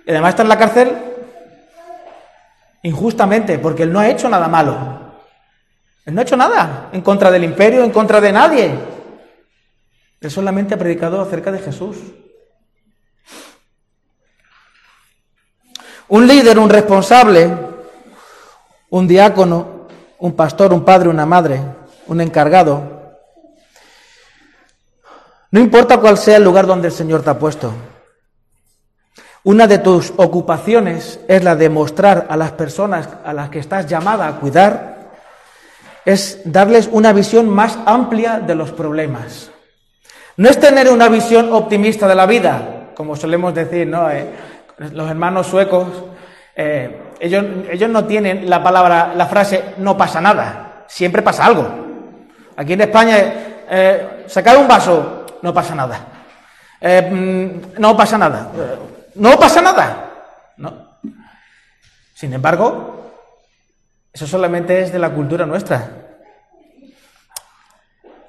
[0.04, 0.92] Y además está en la cárcel
[2.82, 4.76] injustamente, porque él no ha hecho nada malo.
[6.04, 8.74] Él no ha hecho nada en contra del imperio, en contra de nadie.
[10.20, 11.96] Él solamente ha predicado acerca de Jesús.
[16.08, 17.71] Un líder, un responsable,
[18.92, 19.86] un diácono,
[20.18, 21.60] un pastor, un padre, una madre,
[22.08, 23.16] un encargado.
[25.50, 27.72] No importa cuál sea el lugar donde el Señor te ha puesto.
[29.44, 33.86] Una de tus ocupaciones es la de mostrar a las personas a las que estás
[33.86, 35.10] llamada a cuidar,
[36.04, 39.50] es darles una visión más amplia de los problemas.
[40.36, 44.10] No es tener una visión optimista de la vida, como solemos decir, ¿no?
[44.10, 44.26] Eh,
[44.92, 45.88] los hermanos suecos,
[46.54, 51.68] eh, ellos, no tienen la palabra, la frase no pasa nada, siempre pasa algo.
[52.56, 53.16] Aquí en España,
[53.70, 56.00] eh, sacar un vaso, no pasa nada.
[56.80, 58.50] Eh, mm, no pasa nada.
[59.14, 60.10] No pasa nada.
[60.56, 60.98] No.
[62.12, 63.12] Sin embargo,
[64.12, 65.90] eso solamente es de la cultura nuestra.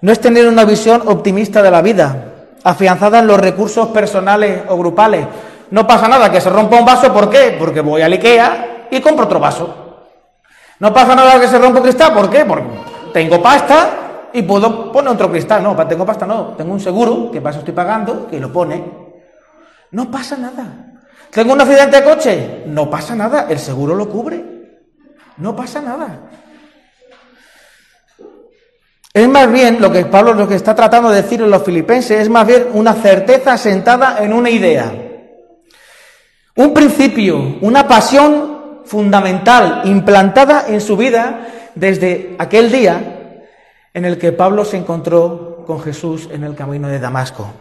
[0.02, 2.26] No es tener una visión optimista de la vida,
[2.64, 5.26] afianzada en los recursos personales o grupales.
[5.72, 7.56] No pasa nada que se rompa un vaso, ¿por qué?
[7.58, 9.84] Porque voy al Ikea y compro otro vaso.
[10.80, 12.46] No pasa nada que se rompa un cristal, ¿por qué?
[12.46, 12.68] Porque
[13.14, 15.64] tengo pasta y puedo poner otro cristal.
[15.64, 18.84] No, tengo pasta no, tengo un seguro, que para eso estoy pagando, que lo pone.
[19.92, 20.94] No pasa nada.
[21.30, 22.64] ¿Tengo un accidente de coche?
[22.68, 24.44] No pasa nada, el seguro lo cubre.
[25.38, 26.30] No pasa nada.
[29.14, 32.20] Es más bien lo que Pablo lo que está tratando de decir en los filipenses
[32.20, 34.92] es más bien una certeza sentada en una idea.
[36.56, 38.53] Un principio, una pasión
[38.86, 43.42] fundamental implantada en su vida desde aquel día
[43.94, 47.52] en el que Pablo se encontró con Jesús en el camino de Damasco.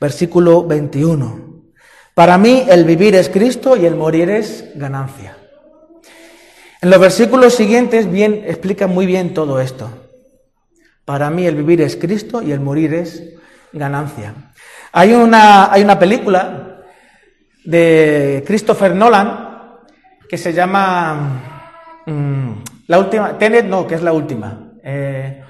[0.00, 1.50] Versículo 21.
[2.14, 5.36] Para mí el vivir es Cristo y el morir es ganancia.
[6.82, 9.90] En los versículos siguientes bien explica muy bien todo esto.
[11.04, 13.22] Para mí el vivir es Cristo y el morir es
[13.72, 14.34] ganancia.
[14.92, 16.82] Hay una, hay una película
[17.64, 19.49] de Christopher Nolan
[20.30, 22.52] que se llama mm,
[22.86, 24.74] la última Tenet no que es la última.
[24.80, 25.42] Eh,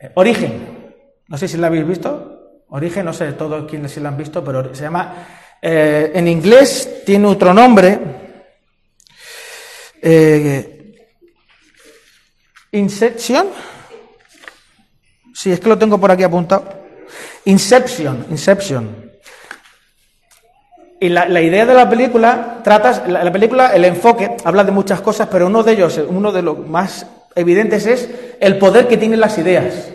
[0.00, 0.94] eh, Origen.
[1.28, 2.64] No sé si la habéis visto.
[2.70, 5.14] Origen no sé todos quienes sí la han visto pero se llama
[5.62, 8.00] eh, en inglés tiene otro nombre.
[12.72, 13.46] Inception.
[15.32, 16.80] Sí es que lo tengo por aquí apuntado.
[17.44, 19.09] Inception Inception
[21.02, 25.00] y la, idea de la película trata, la, la película, el enfoque, habla de muchas
[25.00, 29.18] cosas, pero uno de ellos, uno de los más evidentes es el poder que tienen
[29.18, 29.88] las ideas.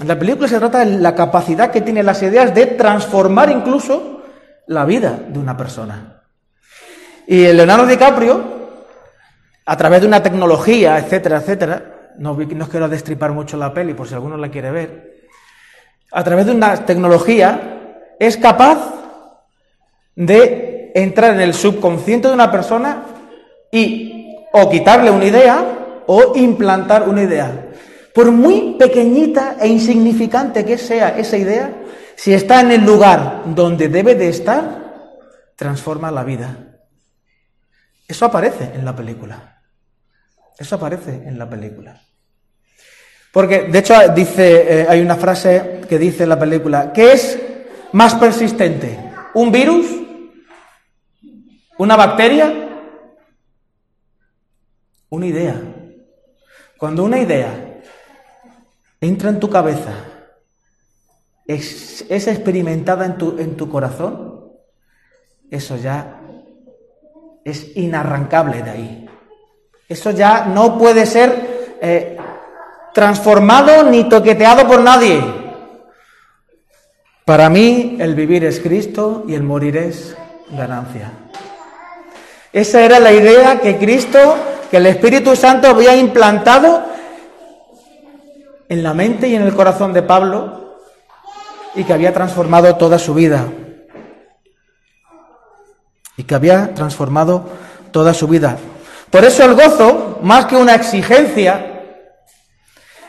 [0.00, 4.22] En la película se trata de la capacidad que tienen las ideas de transformar incluso
[4.68, 6.22] la vida de una persona.
[7.26, 8.42] Y Leonardo DiCaprio,
[9.66, 14.08] a través de una tecnología, etcétera, etcétera, no, no quiero destripar mucho la peli por
[14.08, 15.12] si alguno la quiere ver,
[16.10, 19.01] a través de una tecnología es capaz
[20.14, 23.04] de entrar en el subconsciente de una persona
[23.70, 27.70] y o quitarle una idea o implantar una idea.
[28.14, 31.72] Por muy pequeñita e insignificante que sea esa idea,
[32.14, 34.82] si está en el lugar donde debe de estar,
[35.56, 36.78] transforma la vida.
[38.06, 39.62] Eso aparece en la película.
[40.58, 41.98] Eso aparece en la película.
[43.32, 47.38] Porque, de hecho, dice, eh, hay una frase que dice en la película, ¿qué es
[47.92, 48.98] más persistente?
[49.32, 50.01] ¿Un virus?
[51.78, 52.52] ¿Una bacteria?
[55.10, 55.60] Una idea.
[56.78, 57.80] Cuando una idea
[59.00, 59.92] entra en tu cabeza,
[61.46, 64.52] es, experimentada en tu, en tu corazón,
[65.50, 66.20] eso ya
[67.44, 69.08] es inarrancable de ahí.
[69.88, 72.16] Eso ya no puede ser eh,
[72.94, 75.22] transformado ni toqueteado por nadie.
[77.24, 80.16] Para mí el vivir es Cristo y el morir es
[80.50, 81.12] ganancia.
[82.52, 84.36] Esa era la idea que Cristo,
[84.70, 86.82] que el Espíritu Santo había implantado
[88.68, 90.76] en la mente y en el corazón de Pablo
[91.74, 93.46] y que había transformado toda su vida.
[96.16, 97.48] Y que había transformado
[97.90, 98.58] toda su vida.
[99.10, 101.66] Por eso el gozo, más que una exigencia,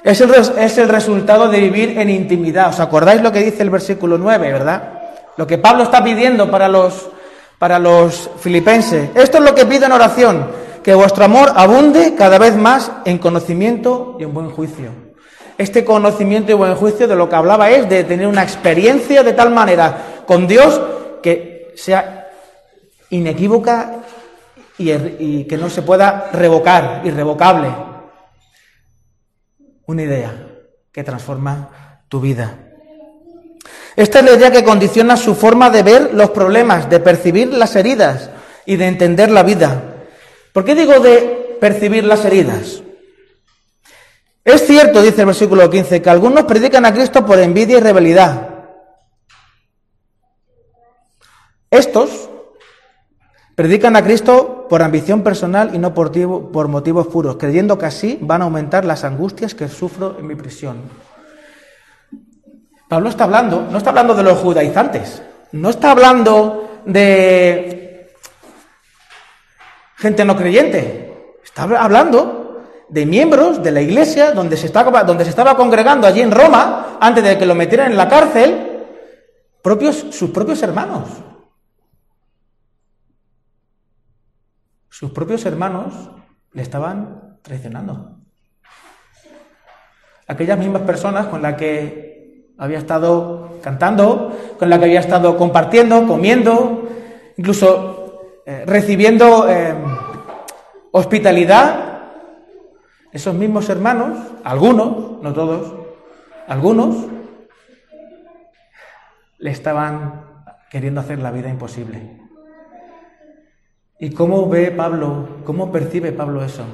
[0.04, 2.70] es el, es el resultado de vivir en intimidad.
[2.70, 5.02] ¿Os acordáis lo que dice el versículo 9, verdad?
[5.36, 7.10] Lo que Pablo está pidiendo para los,
[7.64, 9.12] para los filipenses.
[9.16, 10.52] Esto es lo que pide en oración,
[10.84, 14.92] que vuestro amor abunde cada vez más en conocimiento y en buen juicio.
[15.58, 19.32] Este conocimiento y buen juicio de lo que hablaba es de tener una experiencia de
[19.32, 20.82] tal manera con Dios
[21.22, 22.28] que sea
[23.12, 24.02] inequívoca
[24.78, 27.70] y, y que no se pueda revocar, irrevocable.
[29.86, 30.34] Una idea
[30.92, 32.63] que transforma tu vida.
[33.96, 37.76] Esta es la idea que condiciona su forma de ver los problemas, de percibir las
[37.76, 38.30] heridas
[38.66, 40.06] y de entender la vida.
[40.52, 42.82] ¿Por qué digo de percibir las heridas?
[44.44, 48.50] Es cierto, dice el versículo 15, que algunos predican a Cristo por envidia y rebelidad.
[51.70, 52.30] Estos
[53.56, 56.12] predican a Cristo por ambición personal y no por,
[56.52, 60.36] por motivos puros, creyendo que así van a aumentar las angustias que sufro en mi
[60.36, 60.78] prisión.
[62.94, 68.08] Pablo está hablando, no está hablando de los judaizantes, no está hablando de
[69.96, 76.22] gente no creyente, está hablando de miembros de la iglesia donde se, estaba, congregando allí
[76.22, 78.86] en Roma, antes de que lo metieran en la cárcel,
[80.12, 81.10] sus propios hermanos.
[84.88, 86.12] Sus propios hermanos
[86.52, 88.20] le estaban traicionando.
[90.28, 92.13] Aquellas mismas personas con las que
[92.58, 96.88] había estado cantando, con las que había estado compartiendo, comiendo,
[97.38, 99.74] incluso eh, recibiendo eh,
[100.92, 101.94] hospitalidad
[103.12, 105.74] esos mismos hermanos, algunos, no todos,
[106.48, 107.06] algunos,
[109.38, 112.20] le estaban queriendo hacer la vida imposible.
[114.00, 116.66] ¿Y cómo ve Pablo, cómo percibe Pablo eso?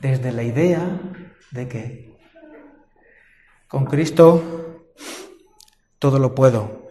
[0.00, 0.80] Desde la idea
[1.50, 2.09] de que
[3.70, 4.42] con Cristo
[6.00, 6.90] todo lo puedo.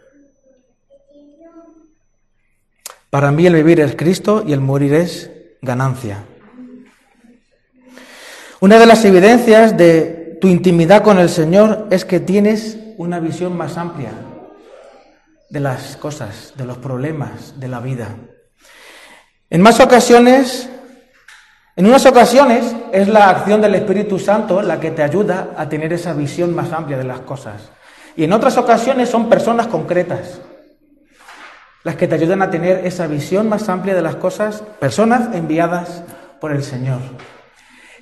[3.10, 5.30] Para mí el vivir es Cristo y el morir es
[5.62, 6.24] ganancia.
[8.62, 13.58] Una de las evidencias de tu intimidad con el Señor es que tienes una visión
[13.58, 14.12] más amplia
[15.50, 18.16] de las cosas, de los problemas de la vida.
[19.50, 20.70] En más ocasiones,
[21.80, 25.94] en unas ocasiones es la acción del Espíritu Santo la que te ayuda a tener
[25.94, 27.72] esa visión más amplia de las cosas.
[28.18, 30.42] Y en otras ocasiones son personas concretas
[31.86, 36.04] las que te ayudan a tener esa visión más amplia de las cosas, personas enviadas
[36.42, 37.00] por el Señor.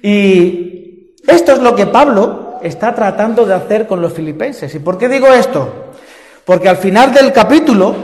[0.02, 4.74] Y esto es lo que Pablo está tratando de hacer con los filipenses.
[4.74, 5.92] ¿Y por qué digo esto?
[6.46, 7.96] Porque al final del capítulo,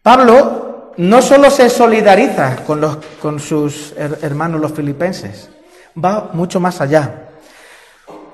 [0.00, 0.63] Pablo
[0.96, 5.48] no solo se solidariza con, los, con sus hermanos los filipenses,
[6.02, 7.20] va mucho más allá.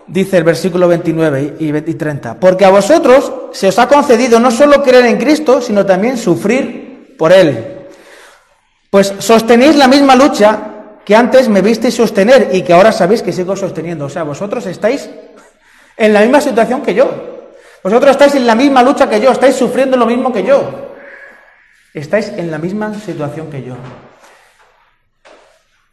[0.06, 4.82] Dice el versículo 29 y 30, porque a vosotros se os ha concedido no solo
[4.82, 7.86] creer en Cristo, sino también sufrir por Él.
[8.90, 10.58] Pues sostenéis la misma lucha
[11.04, 14.06] que antes me visteis sostener y que ahora sabéis que sigo sosteniendo.
[14.06, 15.08] O sea, vosotros estáis
[15.96, 17.08] en la misma situación que yo.
[17.84, 20.89] Vosotros estáis en la misma lucha que yo, estáis sufriendo lo mismo que yo.
[21.94, 23.76] Estáis en la misma situación que yo.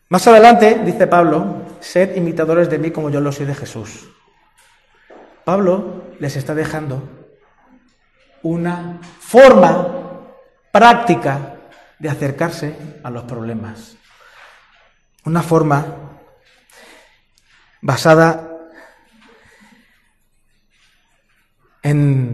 [0.09, 4.07] Más adelante, dice Pablo, sed imitadores de mí como yo lo soy de Jesús.
[5.43, 7.01] Pablo les está dejando
[8.43, 9.87] una forma
[10.71, 11.55] práctica
[11.99, 13.97] de acercarse a los problemas.
[15.25, 15.85] Una forma
[17.81, 18.57] basada
[21.81, 22.26] en,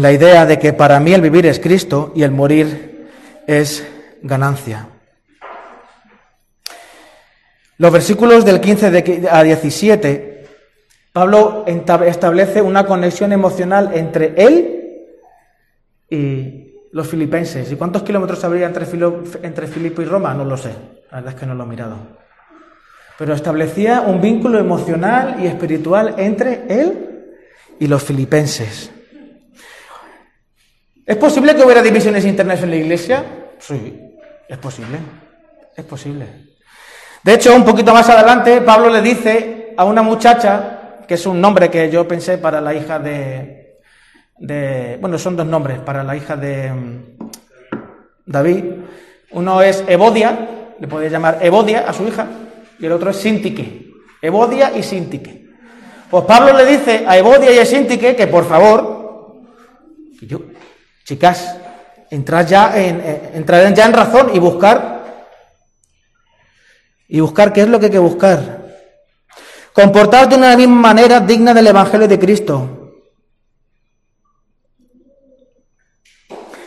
[0.00, 3.08] la idea de que para mí el vivir es Cristo y el morir
[3.46, 3.86] es
[4.22, 4.88] ganancia.
[7.78, 10.44] Los versículos del 15 a 17,
[11.12, 15.06] Pablo establece una conexión emocional entre él
[16.08, 17.70] y los filipenses.
[17.72, 18.86] ¿Y cuántos kilómetros habría entre,
[19.42, 20.34] entre Filipo y Roma?
[20.34, 20.70] No lo sé.
[21.10, 21.96] La verdad es que no lo he mirado.
[23.18, 27.36] Pero establecía un vínculo emocional y espiritual entre él
[27.78, 28.90] y los filipenses.
[31.06, 33.24] ¿Es posible que hubiera divisiones internas en la iglesia?
[33.58, 33.98] Sí,
[34.48, 34.98] es posible.
[35.76, 36.26] Es posible.
[37.22, 41.40] De hecho, un poquito más adelante, Pablo le dice a una muchacha, que es un
[41.40, 43.78] nombre que yo pensé para la hija de,
[44.38, 47.02] de bueno, son dos nombres para la hija de mm,
[48.26, 48.64] David.
[49.32, 50.48] Uno es Evodia,
[50.78, 52.26] le podéis llamar Evodia a su hija,
[52.78, 53.92] y el otro es Sintique.
[54.22, 55.50] Evodia y Sintique.
[56.10, 59.42] Pues Pablo le dice a Evodia y a Sintique que por favor,
[60.22, 60.40] yo,
[61.10, 61.56] chicas,
[62.08, 65.26] entrad ya en, eh, entrad ya en razón y buscar
[67.08, 68.60] y buscar qué es lo que hay que buscar.
[69.72, 72.92] Comportar de una misma manera digna del Evangelio de Cristo.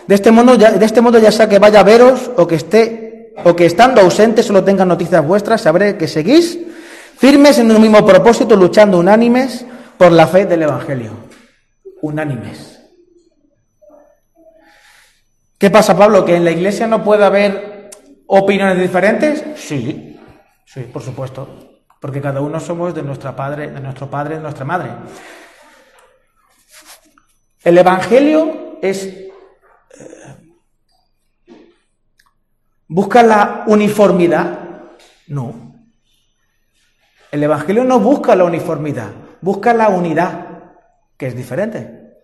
[0.07, 2.55] De este modo ya, de este modo ya sea que vaya a veros o que
[2.55, 6.59] esté o que estando ausente solo tenga noticias vuestras, sabré que seguís
[7.17, 9.65] firmes en un mismo propósito, luchando unánimes
[9.97, 11.11] por la fe del Evangelio.
[12.01, 12.72] Unánimes.
[15.64, 16.26] ¿Qué pasa, Pablo?
[16.26, 17.89] ¿Que en la iglesia no puede haber
[18.28, 19.45] opiniones diferentes?
[19.55, 20.20] Sí,
[20.66, 21.80] sí, por supuesto.
[22.01, 24.89] Porque cada uno somos de nuestra padre, de nuestro padre, de nuestra madre.
[27.64, 29.05] El Evangelio es.
[29.05, 30.36] eh,
[32.89, 34.82] ¿Busca la uniformidad?
[35.28, 35.78] No.
[37.32, 40.45] El Evangelio no busca la uniformidad, busca la unidad,
[41.16, 42.18] que es diferente.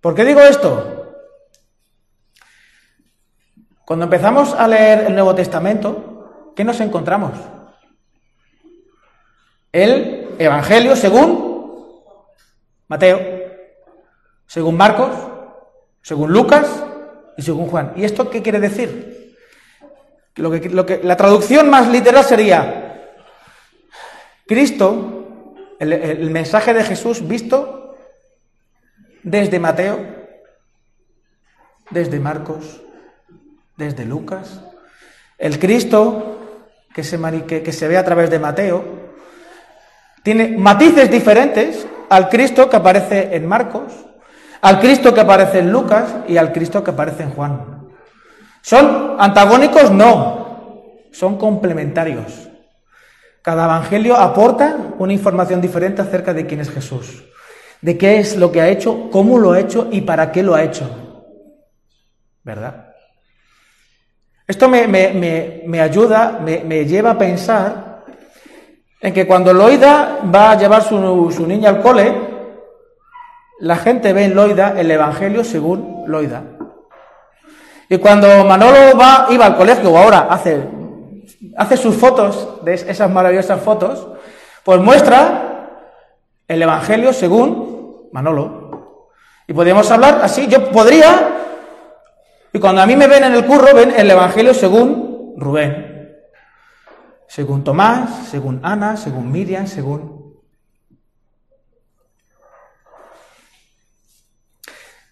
[0.00, 0.99] ¿Por qué digo esto?
[3.90, 7.32] Cuando empezamos a leer el Nuevo Testamento, ¿qué nos encontramos?
[9.72, 12.04] El Evangelio según
[12.86, 13.18] Mateo,
[14.46, 15.10] según Marcos,
[16.02, 16.84] según Lucas
[17.36, 17.92] y según Juan.
[17.96, 19.36] ¿Y esto qué quiere decir?
[20.36, 23.10] Lo que, la traducción más literal sería
[24.46, 27.96] Cristo, el mensaje de Jesús visto
[29.24, 29.98] desde Mateo,
[31.90, 32.82] desde Marcos,
[33.80, 34.60] desde Lucas.
[35.38, 36.36] El Cristo
[36.94, 38.84] que se, ve a través de Mateo
[40.22, 43.92] tiene matices diferentes al Cristo que aparece en Marcos,
[44.60, 47.88] al Cristo que aparece en Lucas y al Cristo que aparece en Juan.
[48.60, 49.90] ¿Son antagónicos?
[49.90, 52.48] No, son complementarios.
[53.40, 57.24] Cada evangelio aporta una información diferente acerca de quién es Jesús,
[57.80, 60.54] de qué es lo que ha hecho, cómo lo ha hecho y para qué lo
[60.54, 60.84] ha hecho.
[62.44, 62.89] ¿Verdad?
[64.50, 68.02] Esto me, me- me- me ayuda, me, lleva a pensar
[69.00, 72.12] en que cuando Loida va a llevar su, su niña al cole,
[73.60, 76.42] la gente ve en Loida el Evangelio según Loida.
[77.88, 80.60] Y cuando Manolo va, iba al colegio o ahora hace,
[81.56, 84.08] hace sus fotos, de es- esas maravillosas fotos,
[84.64, 85.68] pues muestra
[86.48, 88.96] el Evangelio según Manolo.
[89.46, 91.36] Y podríamos hablar así, yo podría,
[92.52, 96.18] y cuando a mí me ven en el curro, ven el Evangelio según Rubén,
[97.28, 100.20] según Tomás, según Ana, según Miriam, según...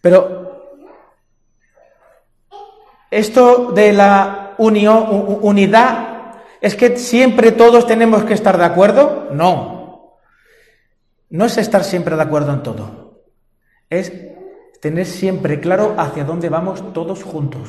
[0.01, 0.49] Pero
[3.11, 9.28] esto de la unidad, ¿es que siempre todos tenemos que estar de acuerdo?
[9.32, 10.18] No.
[11.30, 13.22] No es estar siempre de acuerdo en todo.
[13.91, 14.12] Es
[14.81, 17.68] tener siempre claro hacia dónde vamos todos juntos.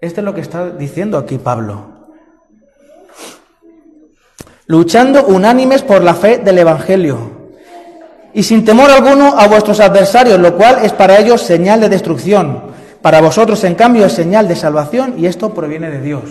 [0.00, 1.98] Esto es lo que está diciendo aquí Pablo.
[4.66, 7.50] Luchando unánimes por la fe del Evangelio
[8.32, 12.76] y sin temor alguno a vuestros adversarios, lo cual es para ellos señal de destrucción.
[13.02, 16.24] Para vosotros, en cambio, es señal de salvación y esto proviene de Dios.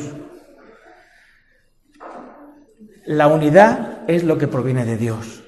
[3.06, 5.44] La unidad es lo que proviene de Dios.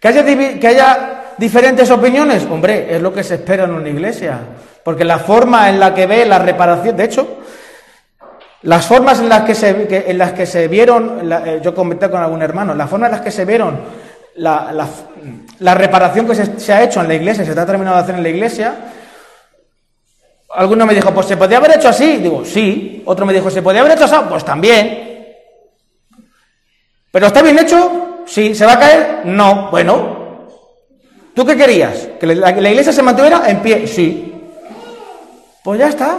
[0.00, 4.38] Que haya, que haya diferentes opiniones, hombre, es lo que se espera en una iglesia.
[4.84, 7.38] Porque la forma en la que ve la reparación, de hecho,
[8.62, 12.22] las formas en las que se, en las que se vieron, eh, yo comenté con
[12.22, 13.80] algún hermano, las formas en las que se vieron
[14.36, 14.72] la,
[15.58, 18.14] la- reparación que se, se ha hecho en la iglesia, se está terminando de hacer
[18.14, 18.74] en la iglesia,
[20.50, 22.16] alguno me dijo, pues se podía haber hecho así.
[22.18, 23.02] Digo, sí.
[23.06, 24.16] Otro me dijo, ¿se podía haber hecho así?
[24.28, 25.26] Pues también.
[27.12, 28.22] ¿Pero está bien hecho?
[28.26, 28.54] Sí.
[28.54, 29.20] ¿Se va a caer?
[29.24, 29.70] No.
[29.70, 30.19] Bueno.
[31.40, 32.06] ¿Tú qué querías?
[32.20, 33.86] ¿Que la, iglesia se mantuviera en pie?
[33.86, 34.30] Sí.
[35.64, 36.18] Pues ya está.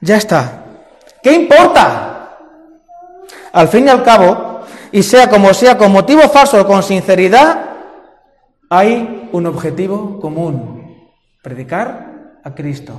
[0.00, 0.64] Ya está.
[1.22, 2.38] ¿Qué importa?
[3.52, 7.62] Al fin y al cabo, y sea como sea, con motivo falso o con sinceridad,
[8.70, 11.10] hay un objetivo común.
[11.42, 12.94] Predicar a Cristo.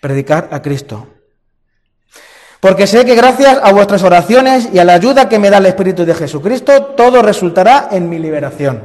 [0.00, 1.04] Predicar a Cristo.
[2.60, 5.66] Porque sé que gracias a vuestras oraciones y a la ayuda que me da el
[5.66, 8.82] Espíritu de Jesucristo, todo resultará en mi liberación.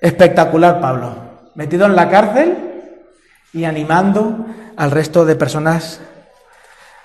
[0.00, 1.14] Espectacular, Pablo.
[1.54, 2.56] Metido en la cárcel
[3.52, 6.00] y animando al resto de personas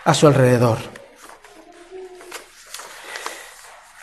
[0.04, 0.78] a su alrededor.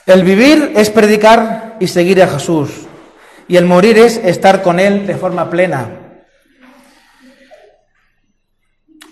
[0.06, 2.70] El vivir es predicar y seguir a Jesús,
[3.46, 5.88] y el morir es estar con Él de forma plena.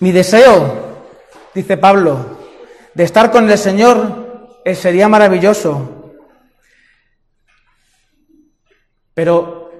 [0.00, 0.87] Mi deseo,
[1.58, 2.38] dice Pablo,
[2.94, 6.14] de estar con el Señor eh, sería maravilloso,
[9.12, 9.72] pero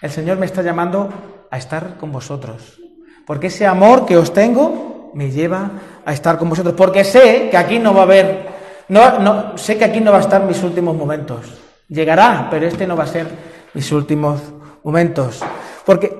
[0.00, 1.08] el Señor me está llamando
[1.48, 2.80] a estar con vosotros,
[3.24, 5.70] porque ese amor que os tengo me lleva
[6.04, 8.48] a estar con vosotros, porque sé que aquí no va a haber,
[8.88, 11.62] no, no, sé que aquí no va a estar mis últimos momentos.
[11.86, 13.28] Llegará, pero este no va a ser
[13.74, 14.40] mis últimos
[14.82, 15.40] momentos.
[15.86, 16.18] Porque,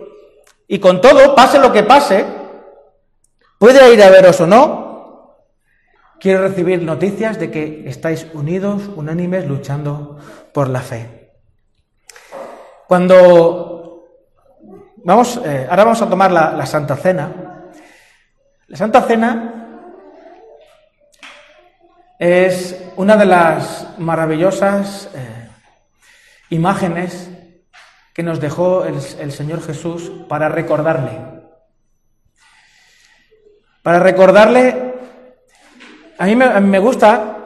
[0.68, 2.24] y con todo, pase lo que pase,
[3.58, 4.91] puede ir a veros o no,
[6.22, 10.18] quiero recibir noticias de que estáis unidos, unánimes, luchando
[10.54, 11.32] por la fe.
[12.86, 14.06] Cuando
[14.98, 17.72] vamos, eh, ahora vamos a tomar la, Santa Cena.
[18.68, 19.88] La Santa Cena
[22.20, 25.48] es una de las maravillosas eh,
[26.50, 27.30] imágenes
[28.14, 31.18] que nos dejó el, el, Señor Jesús para recordarle.
[33.82, 34.91] Para recordarle,
[36.22, 37.36] a mí me, gusta,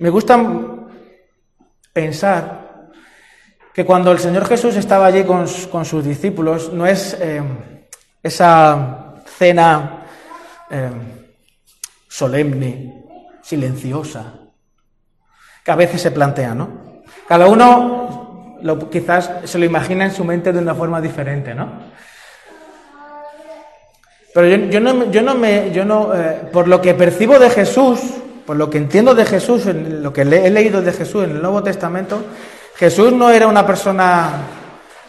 [0.00, 0.36] me gusta
[1.92, 2.90] pensar
[3.72, 7.40] que cuando el Señor Jesús estaba allí con, sus discípulos, no es eh,
[8.20, 10.02] esa cena
[10.68, 10.90] eh,
[12.08, 13.04] solemne,
[13.40, 14.34] silenciosa,
[15.64, 17.04] que a veces se plantea, ¿no?
[17.28, 18.58] Cada uno
[18.90, 21.78] quizás se lo imagina en su mente de una forma diferente, ¿no?
[24.34, 27.50] Pero yo, yo no, yo no me, yo no, eh, por lo que percibo de
[27.50, 28.00] Jesús,
[28.44, 31.62] por lo que entiendo de Jesús, lo que he leído de Jesús en el Nuevo
[31.62, 32.20] Testamento,
[32.74, 34.30] Jesús no era una persona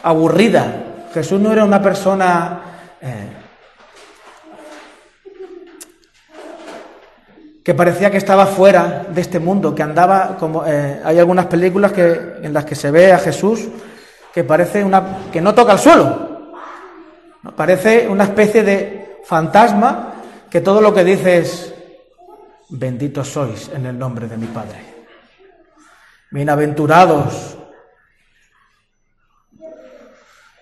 [0.04, 2.60] aburrida, Jesús no era una persona
[3.02, 3.32] eh,
[7.64, 11.90] que parecía que estaba fuera de este mundo, que andaba como eh, hay algunas películas
[11.90, 13.66] que, en las que se ve a Jesús
[14.32, 15.02] que parece una
[15.32, 16.52] que no toca el suelo,
[17.56, 18.95] parece una especie de
[19.26, 20.14] fantasma
[20.48, 21.74] que todo lo que dice es
[22.70, 24.78] benditos sois en el nombre de mi Padre.
[26.30, 27.58] Bienaventurados.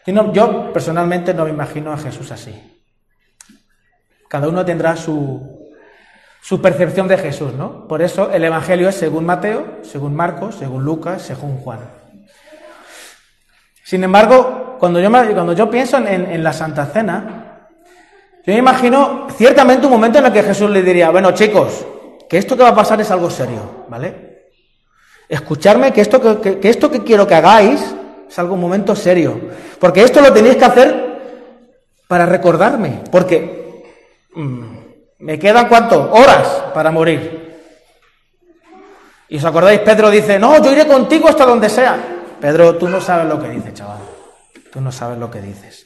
[0.06, 2.82] Yo, no, yo, personalmente no me imagino a Jesús así.
[4.28, 5.70] Cada uno tendrá su,
[6.42, 7.86] su percepción de Jesús, ¿no?
[7.86, 11.80] Por eso el Evangelio es según Mateo, según Marcos, según Lucas, según Juan.
[13.84, 17.43] Sin embargo, cuando yo, pienso en, en la Santa Cena,
[18.46, 21.86] yo me imagino ciertamente un momento en el que Jesús le diría, bueno chicos,
[22.28, 24.34] que esto que va a pasar es algo serio, ¿vale?
[25.28, 27.80] Escucharme que esto que, que, esto que quiero que hagáis
[28.28, 29.40] es algo un momento serio.
[29.78, 31.14] Porque esto lo tenéis que hacer
[32.06, 33.00] para recordarme.
[33.10, 33.82] Porque
[34.34, 34.76] mmm,
[35.20, 36.10] me quedan cuánto?
[36.12, 37.44] Horas para morir.
[39.28, 41.96] Y os acordáis, Pedro dice, no, yo iré contigo hasta donde sea.
[42.40, 43.98] Pedro, tú no sabes lo que dices, chaval.
[44.70, 45.83] Tú no sabes lo que dices.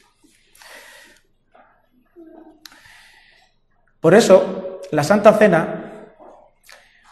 [3.99, 5.89] Por eso, la Santa Cena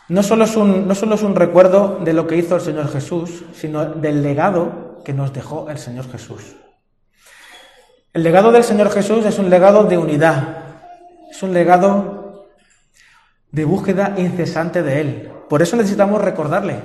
[0.10, 5.02] no solo, es un, recuerdo de lo que hizo el Señor Jesús, sino del legado
[5.04, 6.56] que nos dejó el Señor Jesús.
[8.14, 10.60] El legado del Señor Jesús es un legado de unidad,
[11.30, 12.48] es un legado
[13.52, 15.32] de búsqueda incesante de Él.
[15.50, 16.80] Por eso necesitamos recordarle,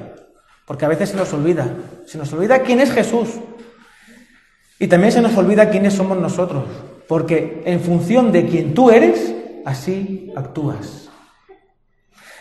[0.67, 1.69] porque a veces se nos olvida.
[2.07, 3.29] Se nos olvida quién es Jesús.
[4.81, 6.65] Y también se nos olvida quiénes somos nosotros,
[7.07, 9.33] porque en función de quién tú eres,
[9.65, 11.09] así actúas.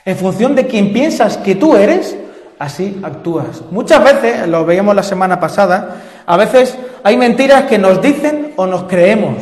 [0.06, 2.18] En función de quién piensas que tú eres,
[2.60, 3.64] así actúas.
[3.72, 8.66] Muchas veces, lo veíamos la semana pasada, a veces hay mentiras que nos dicen o
[8.68, 9.38] nos creemos.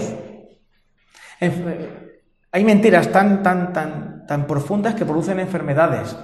[2.52, 6.16] Hay mentiras tan, tan, tan, tan profundas que producen enfermedades.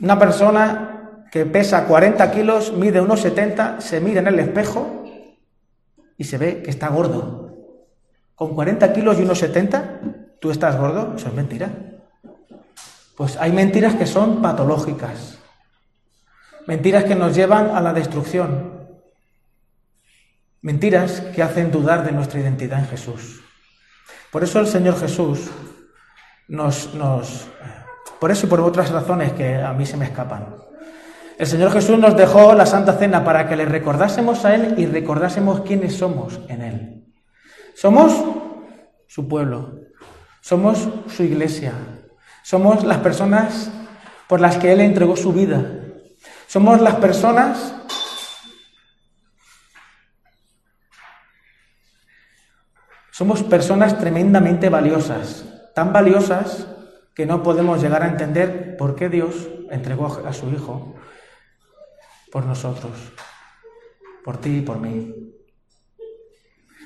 [0.00, 5.04] Una persona que pesa 40 kilos, mide unos 70, se mira en el espejo
[6.16, 7.50] y se ve que está gordo.
[8.34, 10.00] Con 40 kilos y unos 70,
[10.44, 11.14] ¿tú estás gordo?
[11.16, 11.70] Eso es mentira.
[13.16, 15.38] Pues hay mentiras que son patológicas,
[16.66, 18.90] mentiras que nos llevan a la destrucción,
[20.60, 23.42] mentiras que hacen dudar de nuestra identidad en Jesús.
[24.30, 25.50] Por eso el Señor Jesús
[26.48, 27.46] nos, nos,
[28.20, 30.56] por eso y por otras razones que a mí se me escapan.
[31.38, 34.84] El Señor Jesús nos dejó la Santa Cena para que le recordásemos a Él y
[34.84, 37.14] recordásemos quiénes somos en Él.
[37.74, 38.22] Somos
[39.06, 39.83] su pueblo,
[40.44, 41.72] somos su iglesia,
[42.42, 43.70] somos las personas
[44.28, 45.80] por las que Él entregó su vida.
[46.46, 47.74] Somos las personas
[53.10, 56.66] Somos personas tremendamente valiosas, tan valiosas
[57.14, 60.96] que no podemos llegar a entender por qué Dios entregó a su Hijo
[62.32, 62.90] por nosotros,
[64.24, 65.32] por ti y por mí.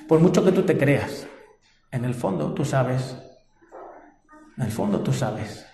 [0.07, 1.27] Por mucho que tú te creas,
[1.91, 3.17] en el fondo tú sabes,
[4.59, 5.65] en el fondo tú sabes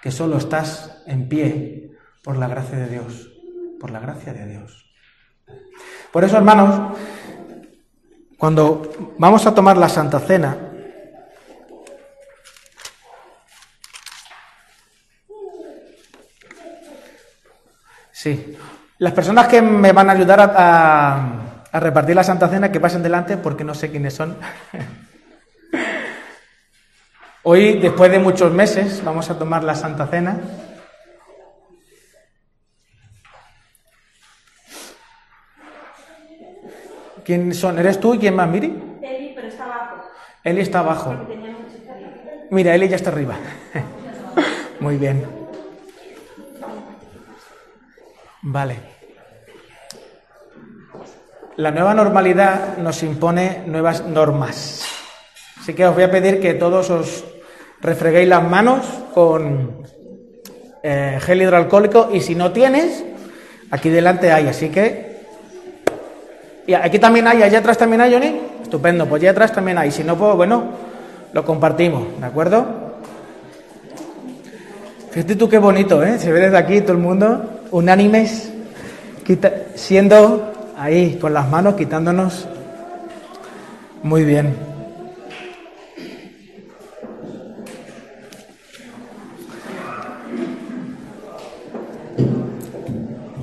[0.00, 1.90] que solo estás en pie
[2.22, 3.28] por la gracia de Dios,
[3.80, 4.94] por la gracia de Dios.
[6.12, 6.96] Por eso, hermanos,
[8.38, 10.56] cuando vamos a tomar la Santa Cena,
[18.12, 18.56] sí,
[18.98, 23.02] las personas que me van a ayudar a, a, repartir la Santa Cena, que pasen
[23.02, 24.36] delante porque no sé quiénes son.
[27.48, 30.36] Hoy, después de muchos meses, vamos a tomar la Santa Cena.
[37.24, 37.78] ¿Quién son?
[37.78, 38.74] ¿Eres tú y quién más, Miri?
[39.00, 40.02] Eli, pero está abajo.
[40.42, 41.14] Eli está abajo.
[41.24, 41.56] Frío.
[42.50, 43.36] Mira, Eli ya está arriba.
[44.80, 45.24] Muy bien.
[48.42, 48.76] Vale.
[51.54, 54.84] La nueva normalidad nos impone nuevas normas.
[55.60, 57.35] Así que os voy a pedir que todos os
[57.80, 59.82] refreguéis las manos con
[60.82, 63.04] eh, gel hidroalcohólico y si no tienes,
[63.70, 64.48] aquí delante hay.
[64.48, 65.16] Así que...
[66.66, 68.40] Y aquí también hay, allá atrás también hay, Johnny.
[68.62, 69.92] Estupendo, pues allá atrás también hay.
[69.92, 70.64] Si no, pues bueno,
[71.32, 72.66] lo compartimos, ¿de acuerdo?
[75.10, 76.18] Fíjate tú qué bonito, ¿eh?
[76.18, 78.50] Se ve desde aquí todo el mundo, unánimes,
[79.24, 82.46] quita- siendo ahí con las manos, quitándonos.
[84.02, 84.75] Muy bien.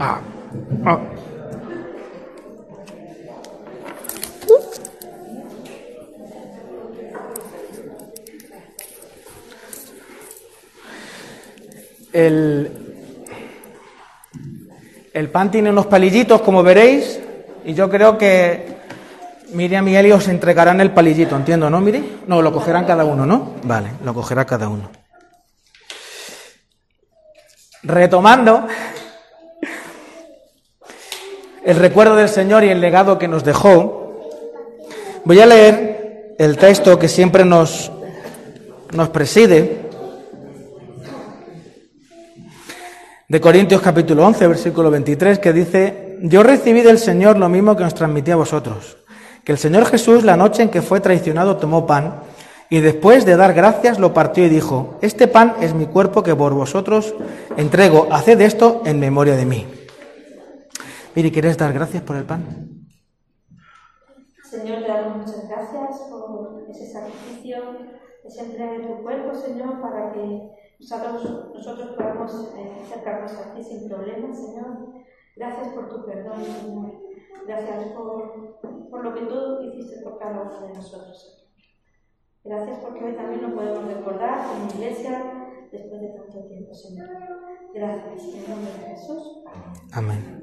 [0.06, 0.20] Ah.
[0.86, 0.99] Ah.
[12.12, 12.70] El,
[15.14, 17.22] el pan tiene unos palillitos, como veréis,
[17.64, 18.76] y yo creo que
[19.54, 22.24] Miriam y Eli os entregarán el palillito, entiendo, ¿no, Miri?
[22.28, 23.54] No, lo cogerán cada uno, ¿no?
[23.64, 24.91] Vale, lo cogerá cada uno.
[27.84, 28.68] Retomando
[31.64, 34.22] el recuerdo del Señor y el legado que nos dejó,
[35.24, 37.91] voy a leer el texto que siempre nos,
[38.91, 39.84] nos preside,
[43.30, 47.84] de Corintios capítulo 11, versículo 23, que dice, yo recibí del Señor lo mismo que
[47.84, 48.97] nos transmití a vosotros,
[49.43, 52.16] que el Señor Jesús la noche en que fue traicionado tomó pan
[52.70, 56.36] y después de dar gracias lo partió y dijo, este pan es mi cuerpo que
[56.36, 57.16] por vosotros
[57.55, 59.82] entrego, haced esto en memoria de mí.
[61.16, 62.88] Mire, ¿quieres dar gracias por el pan?
[64.43, 67.57] Señor, te damos muchas gracias por ese sacrificio,
[68.24, 70.49] esa entrega de tu cuerpo, Señor, para que
[70.80, 74.93] nosotros, nosotros podamos eh, acercarnos a ti sin problemas, Señor.
[75.36, 76.91] Gracias por tu perdón, Señor.
[77.45, 78.59] Gracias por,
[78.89, 81.43] por lo que tú hiciste por cada uno de nosotros, Señor.
[82.43, 85.34] Gracias porque hoy también lo podemos recordar como iglesia
[85.72, 87.07] después de tanto tiempo, Señor.
[87.74, 88.34] Gracias.
[88.34, 89.43] En nombre de Jesús.
[89.91, 90.24] Amén.
[90.28, 90.43] Amén.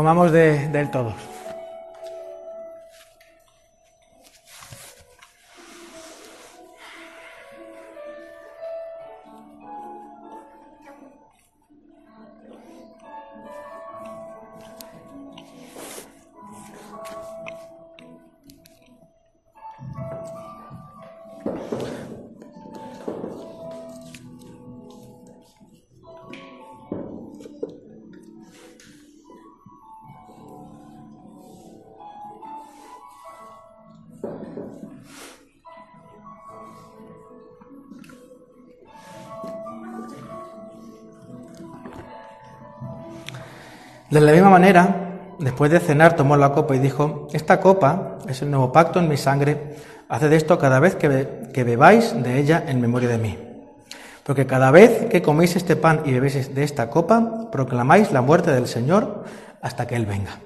[0.00, 0.90] Comamos de, de él.
[44.10, 48.42] De la misma manera, después de cenar, tomó la copa y dijo, esta copa es
[48.42, 49.76] el nuevo pacto en mi sangre,
[50.08, 53.38] haced esto cada vez que, que bebáis de ella en memoria de mí.
[54.24, 58.50] Porque cada vez que coméis este pan y bebéis de esta copa, proclamáis la muerte
[58.50, 59.24] del Señor
[59.62, 60.40] hasta que Él venga.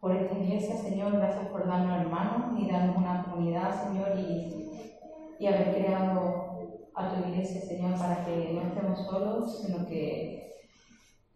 [0.00, 1.12] Por esta iglesia, Señor.
[1.12, 4.92] Gracias por darnos hermanos y darnos una comunidad, Señor, y,
[5.38, 6.56] y haber creado
[6.94, 10.52] a tu iglesia, Señor, para que no estemos solos, sino que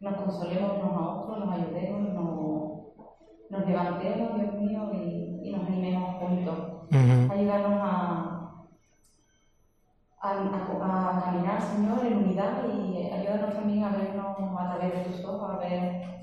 [0.01, 2.70] nos consolemos unos a otros, nos ayudemos, nos
[3.51, 6.87] nos levantemos, Dios mío, y, y nos animemos juntos.
[7.31, 8.55] Ayúdanos a,
[10.23, 15.05] a, a- a caminar, Señor, en unidad y ayúdanos también a vernos a través de
[15.11, 16.20] tus ojos, a ver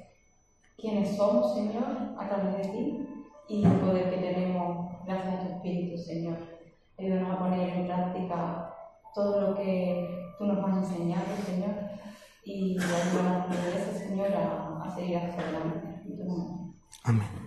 [0.77, 3.07] quiénes somos, Señor, a través de ti
[3.49, 6.37] y el poder que tenemos gracias a tu Espíritu, Señor.
[6.97, 8.73] Ayúdanos a poner en práctica
[9.13, 11.75] todo lo que tú nos has enseñado, Señor,
[12.43, 15.87] y ayúdanos a la Señor, a, seguir hacia adelante.
[17.03, 17.46] Amén.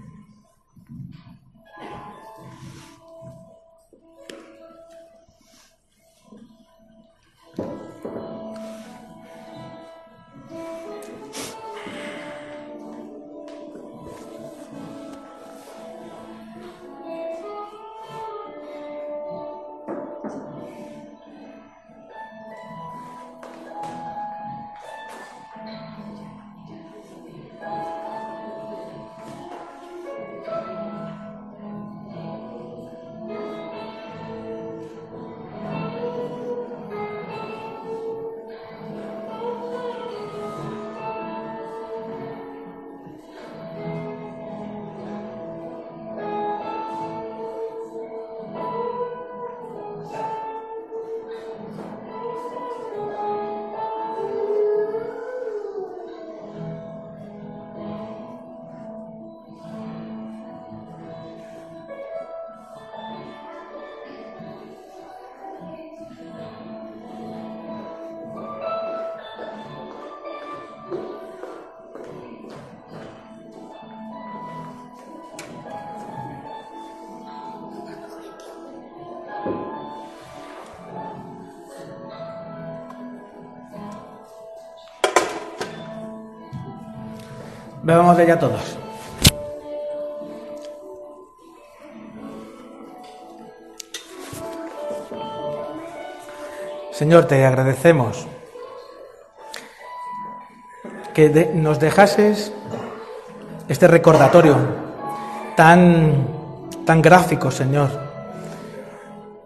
[87.91, 88.79] Bebamos de ella todos.
[96.93, 98.29] Señor, te agradecemos
[101.15, 102.53] que nos dejases
[103.67, 104.57] este recordatorio
[105.57, 106.29] tan,
[106.87, 107.91] tan gráfico, Señor.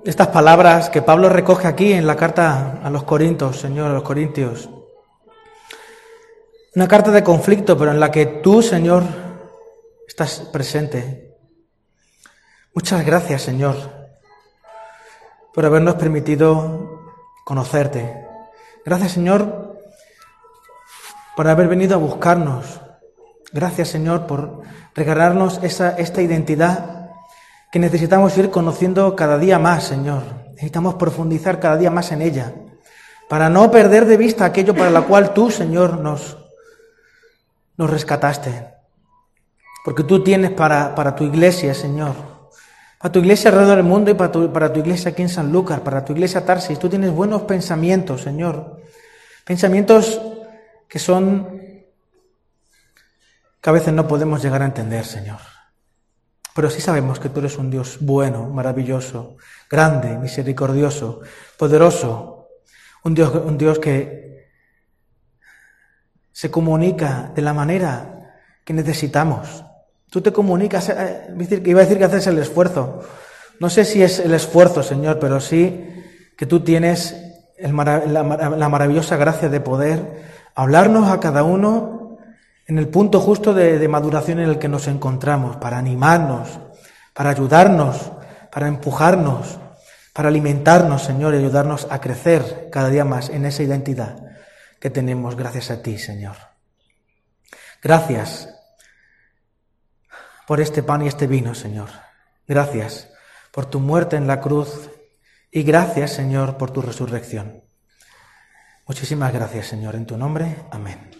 [0.04, 4.02] Estas palabras que Pablo recoge aquí en la carta a los Corintios, Señor, a los
[4.02, 4.68] Corintios.
[6.76, 9.04] Una carta de conflicto, pero en la que tú, Señor,
[10.08, 11.36] estás presente.
[12.74, 13.76] Muchas gracias, Señor,
[15.54, 17.00] por habernos permitido
[17.44, 18.26] conocerte.
[18.84, 19.78] Gracias, Señor,
[21.36, 22.80] por haber venido a buscarnos.
[23.52, 24.62] Gracias, Señor, por
[24.96, 27.10] regalarnos esa, esta identidad
[27.70, 30.24] que necesitamos ir conociendo cada día más, Señor.
[30.54, 32.52] Necesitamos profundizar cada día más en ella,
[33.28, 36.43] para no perder de vista aquello para lo cual tú, Señor, nos,
[37.76, 38.74] nos rescataste.
[39.84, 42.14] Porque tú tienes para, para tu iglesia, Señor,
[42.98, 45.52] para tu iglesia alrededor del mundo y para tu, para tu iglesia aquí en San
[45.52, 48.80] Lucas, para tu iglesia Tarsis, tú tienes buenos pensamientos, Señor.
[49.44, 50.20] Pensamientos
[50.88, 51.60] que son
[53.60, 55.38] que a veces no podemos llegar a entender, Señor.
[56.54, 59.36] Pero sí sabemos que tú eres un Dios bueno, maravilloso,
[59.70, 61.20] grande, misericordioso,
[61.58, 62.48] poderoso,
[63.02, 64.23] un Dios, un Dios que
[66.34, 68.34] se comunica de la manera
[68.64, 69.64] que necesitamos.
[70.10, 71.28] Tú te comunicas, eh,
[71.64, 73.02] iba a decir que haces el esfuerzo.
[73.60, 76.02] No sé si es el esfuerzo, Señor, pero sí
[76.36, 77.16] que tú tienes
[77.60, 80.24] la maravillosa gracia de poder
[80.56, 82.18] hablarnos a cada uno
[82.66, 86.48] en el punto justo de, de maduración en el que nos encontramos, para animarnos,
[87.12, 88.10] para ayudarnos,
[88.50, 89.60] para empujarnos,
[90.12, 94.23] para alimentarnos, Señor, y ayudarnos a crecer cada día más en esa identidad
[94.84, 96.36] que tenemos gracias a ti, Señor.
[97.82, 98.50] Gracias
[100.46, 101.88] por este pan y este vino, Señor.
[102.46, 103.08] Gracias
[103.50, 104.90] por tu muerte en la cruz
[105.50, 107.64] Y gracias, Señor, por tu resurrección.
[108.86, 110.54] Muchísimas gracias, Señor, en tu nombre.
[110.70, 111.10] Amén.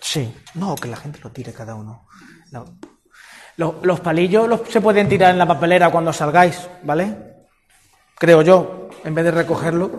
[0.00, 2.06] Sí, no, que la gente lo tire cada uno.
[2.52, 2.78] No.
[3.56, 7.27] Los, los palillos los, se pueden tirar en la papelera cuando salgáis, ¿vale?
[8.18, 9.90] Creo yo, en vez de recogerlo.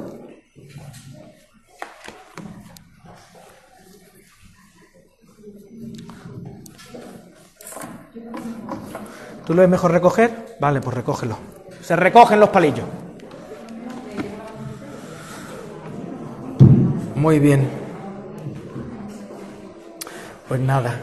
[9.46, 10.58] ¿Tú lo ves mejor recoger?
[10.60, 11.38] Vale, pues recógelo.
[11.82, 12.86] Se recogen los palillos.
[17.16, 17.68] Muy bien.
[20.48, 21.00] Pues nada.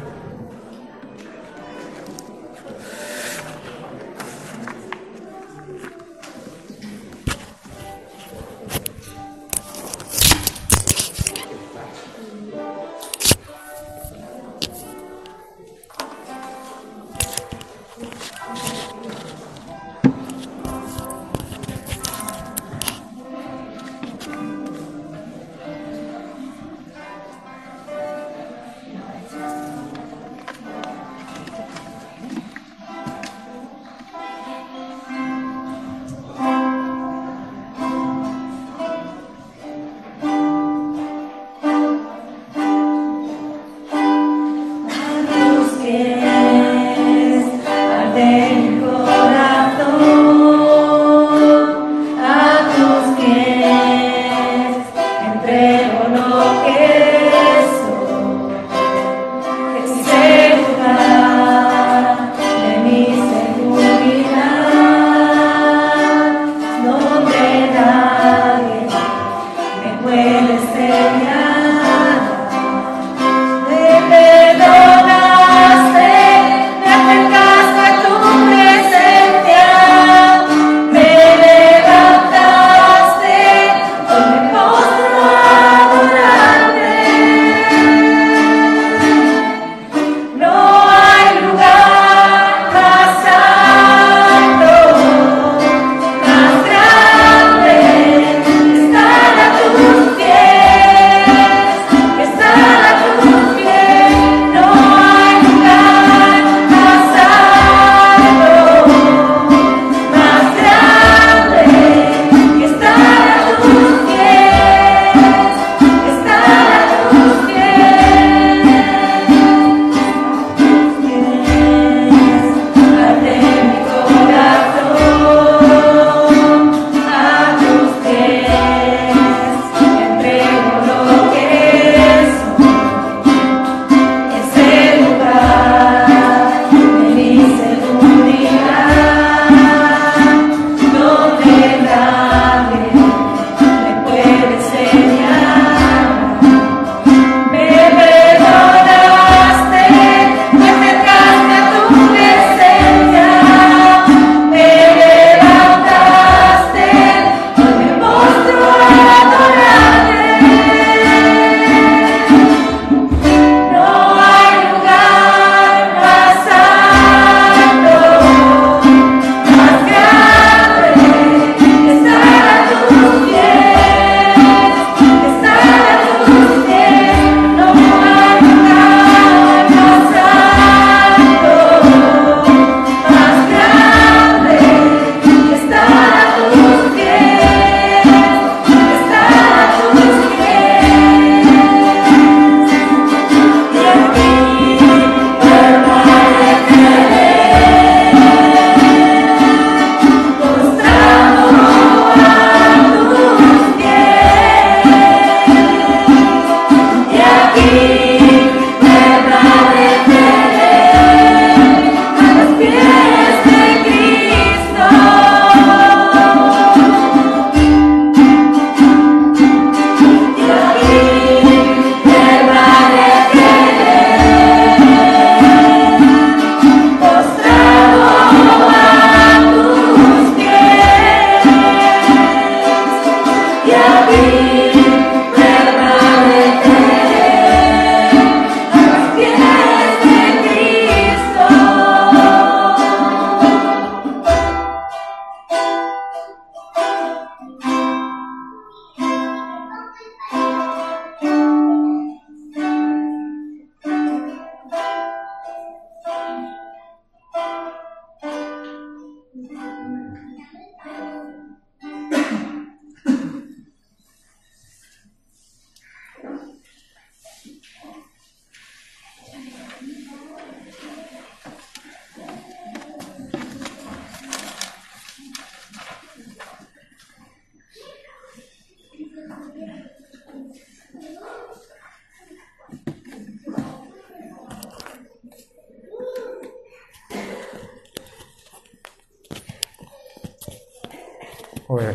[291.77, 291.95] Pues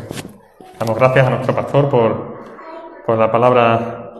[0.78, 2.44] damos gracias a nuestro pastor por,
[3.04, 4.12] por la palabra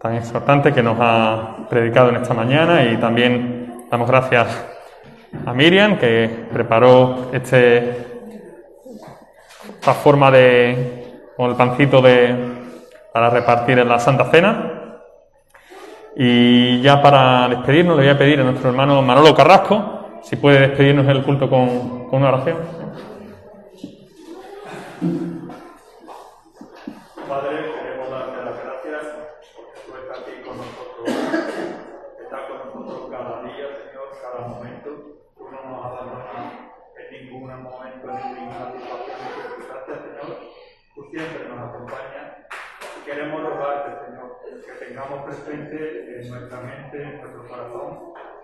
[0.00, 4.66] tan exhortante que nos ha predicado en esta mañana y también damos gracias
[5.44, 8.06] a Miriam que preparó este
[9.74, 12.34] esta forma de con el pancito de
[13.12, 15.00] para repartir en la Santa Cena.
[16.16, 20.60] Y ya para despedirnos le voy a pedir a nuestro hermano Manolo Carrasco si puede
[20.60, 22.77] despedirnos del culto con, con una oración.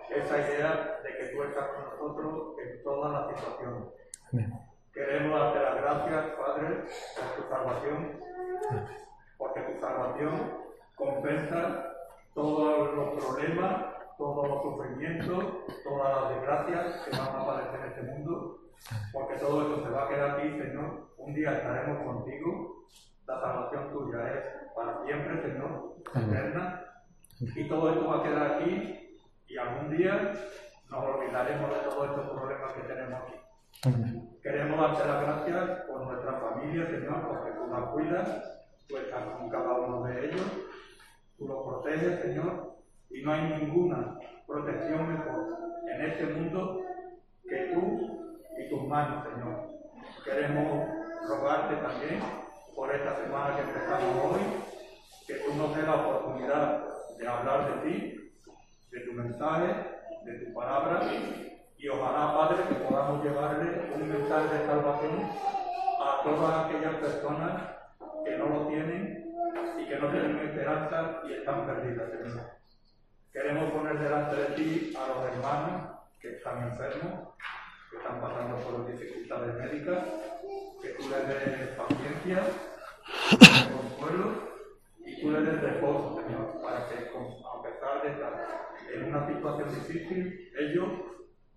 [0.09, 3.83] Esa idea de que tú estás con nosotros en todas las situaciones.
[4.93, 8.19] Queremos darte las gracias, Padre, por tu salvación,
[9.37, 10.65] porque tu salvación
[10.95, 11.93] compensa
[12.33, 13.85] todos los problemas,
[14.17, 15.43] todos los sufrimientos,
[15.83, 18.59] todas las desgracias que van a aparecer en este mundo,
[19.11, 21.05] porque todo esto se va a quedar aquí, Señor.
[21.17, 22.85] Un día estaremos contigo,
[23.27, 24.45] la salvación tuya es
[24.75, 26.85] para siempre, Señor, eterna,
[27.39, 29.04] y todo esto va a quedar aquí,
[29.47, 30.33] y algún día
[30.89, 33.35] nos olvidaremos de todos estos problemas que tenemos aquí.
[34.41, 39.49] Queremos darte las gracias por nuestra familia, Señor, porque tú la cuidas, tú estás con
[39.49, 40.45] cada uno de ellos,
[41.37, 42.75] tú los proteges, Señor,
[43.09, 44.17] y no hay ninguna
[44.47, 45.57] protección mejor
[45.91, 46.81] en este mundo
[47.47, 49.69] que tú y tus manos, Señor.
[50.23, 50.87] Queremos
[51.27, 52.19] rogarte también
[52.75, 54.41] por esta semana que empezamos hoy,
[55.27, 56.85] que tú nos des la oportunidad
[57.17, 58.24] de hablar de ti,
[58.95, 59.67] de tu mensaje,
[60.23, 61.01] de tu palabra,
[61.77, 65.29] y ojalá, Padre, que podamos llevarle un mensaje de salvación
[66.01, 67.61] a todas aquellas personas
[68.23, 69.35] que no lo tienen
[69.77, 72.51] y que no tienen esperanza y están perdidas, Señor.
[73.33, 75.91] Queremos poner delante de ti a los hermanos
[76.21, 77.35] que están enfermos,
[77.91, 80.05] que están pasando por dificultades médicas,
[80.81, 82.43] que tú les des paciencia,
[83.73, 84.31] consuelo
[84.99, 89.69] y tú les des reposo, Señor, para que a pesar de estar en una situación
[89.69, 90.89] difícil, ellos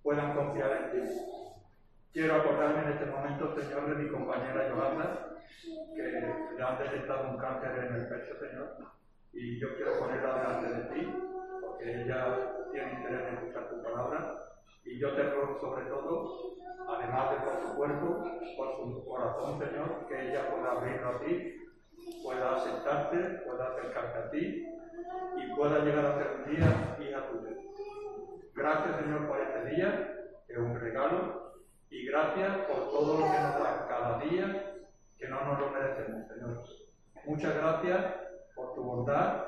[0.03, 1.11] puedan confiar en ti.
[2.13, 5.37] Quiero acordarme en este momento, Señor, de mi compañera Yolanda,
[5.95, 8.77] que le han detectado un cáncer en el pecho, Señor,
[9.33, 11.13] y yo quiero ponerla delante de ti,
[11.61, 14.49] porque ella tiene interés en escuchar tu palabra,
[14.85, 16.55] y yo te ruego sobre todo,
[16.89, 18.25] además de por su cuerpo,
[18.57, 21.55] por su corazón, Señor, que ella pueda abrirlo a ti,
[22.23, 23.17] pueda aceptarte,
[23.47, 24.67] pueda acercarte a ti,
[25.37, 27.57] y pueda llegar a ser un día hija tuya.
[28.55, 30.15] Gracias, Señor, por este día,
[30.49, 31.53] es un regalo,
[31.91, 34.75] y gracias por todo lo que nos das cada día,
[35.17, 36.59] que no nos lo merecemos, Señor.
[37.27, 38.05] Muchas gracias
[38.55, 39.45] por tu bondad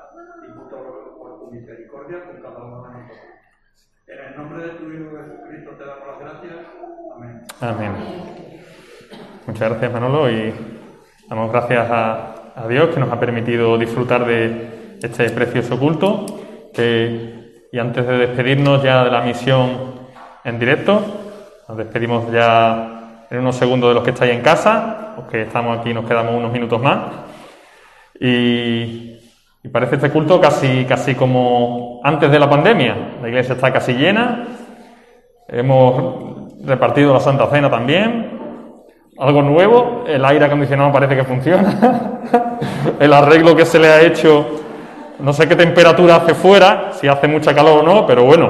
[0.47, 3.41] y por tu misericordia con cada uno de nosotros.
[4.07, 6.55] En el nombre de tu Hijo Jesucristo te damos las gracias.
[7.15, 7.41] Amén.
[7.61, 7.93] Amén.
[9.47, 10.53] Muchas gracias Manolo y
[11.27, 16.25] damos gracias a, a Dios que nos ha permitido disfrutar de este precioso culto.
[17.73, 19.69] y antes de despedirnos ya de la misión
[20.43, 21.01] en directo,
[21.67, 25.93] nos despedimos ya en unos segundos de los que estáis en casa, los estamos aquí
[25.93, 26.99] nos quedamos unos minutos más.
[28.19, 29.17] Y,
[29.63, 32.95] y parece este culto casi, casi como antes de la pandemia.
[33.21, 34.47] La iglesia está casi llena,
[35.53, 38.30] Hemos repartido la Santa Cena también.
[39.21, 42.19] Algo nuevo, el aire acondicionado parece que funciona.
[42.99, 44.47] el arreglo que se le ha hecho,
[45.19, 48.49] no sé qué temperatura hace fuera, si hace mucha calor o no, pero bueno.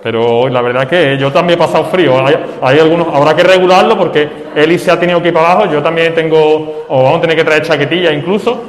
[0.00, 2.24] Pero la verdad que yo también he pasado frío.
[2.24, 5.72] Hay, hay algunos, habrá que regularlo porque Eli se ha tenido que ir para abajo.
[5.72, 8.62] Yo también tengo, o vamos a tener que traer chaquetilla incluso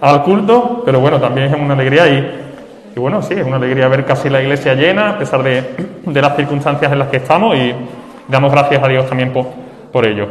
[0.00, 3.88] al culto, pero bueno, también es una alegría y, y bueno, sí, es una alegría
[3.88, 5.64] ver casi la iglesia llena a pesar de,
[6.06, 7.74] de las circunstancias en las que estamos y
[8.28, 9.63] damos gracias a Dios también por,
[9.94, 10.26] por ello.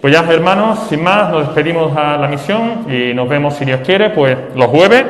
[0.00, 3.80] Pues ya, hermanos, sin más, nos despedimos a la misión y nos vemos, si Dios
[3.82, 5.04] quiere, pues los jueves.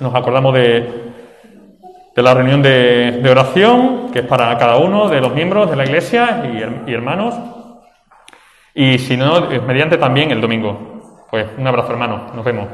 [0.00, 1.12] Nos acordamos de,
[2.16, 5.84] de la reunión de, oración, que es para cada uno de los miembros de la
[5.84, 7.34] iglesia y, her- y hermanos.
[8.74, 11.26] Y si no, mediante también el domingo.
[11.30, 12.34] Pues un abrazo, hermanos.
[12.34, 12.66] Nos vemos.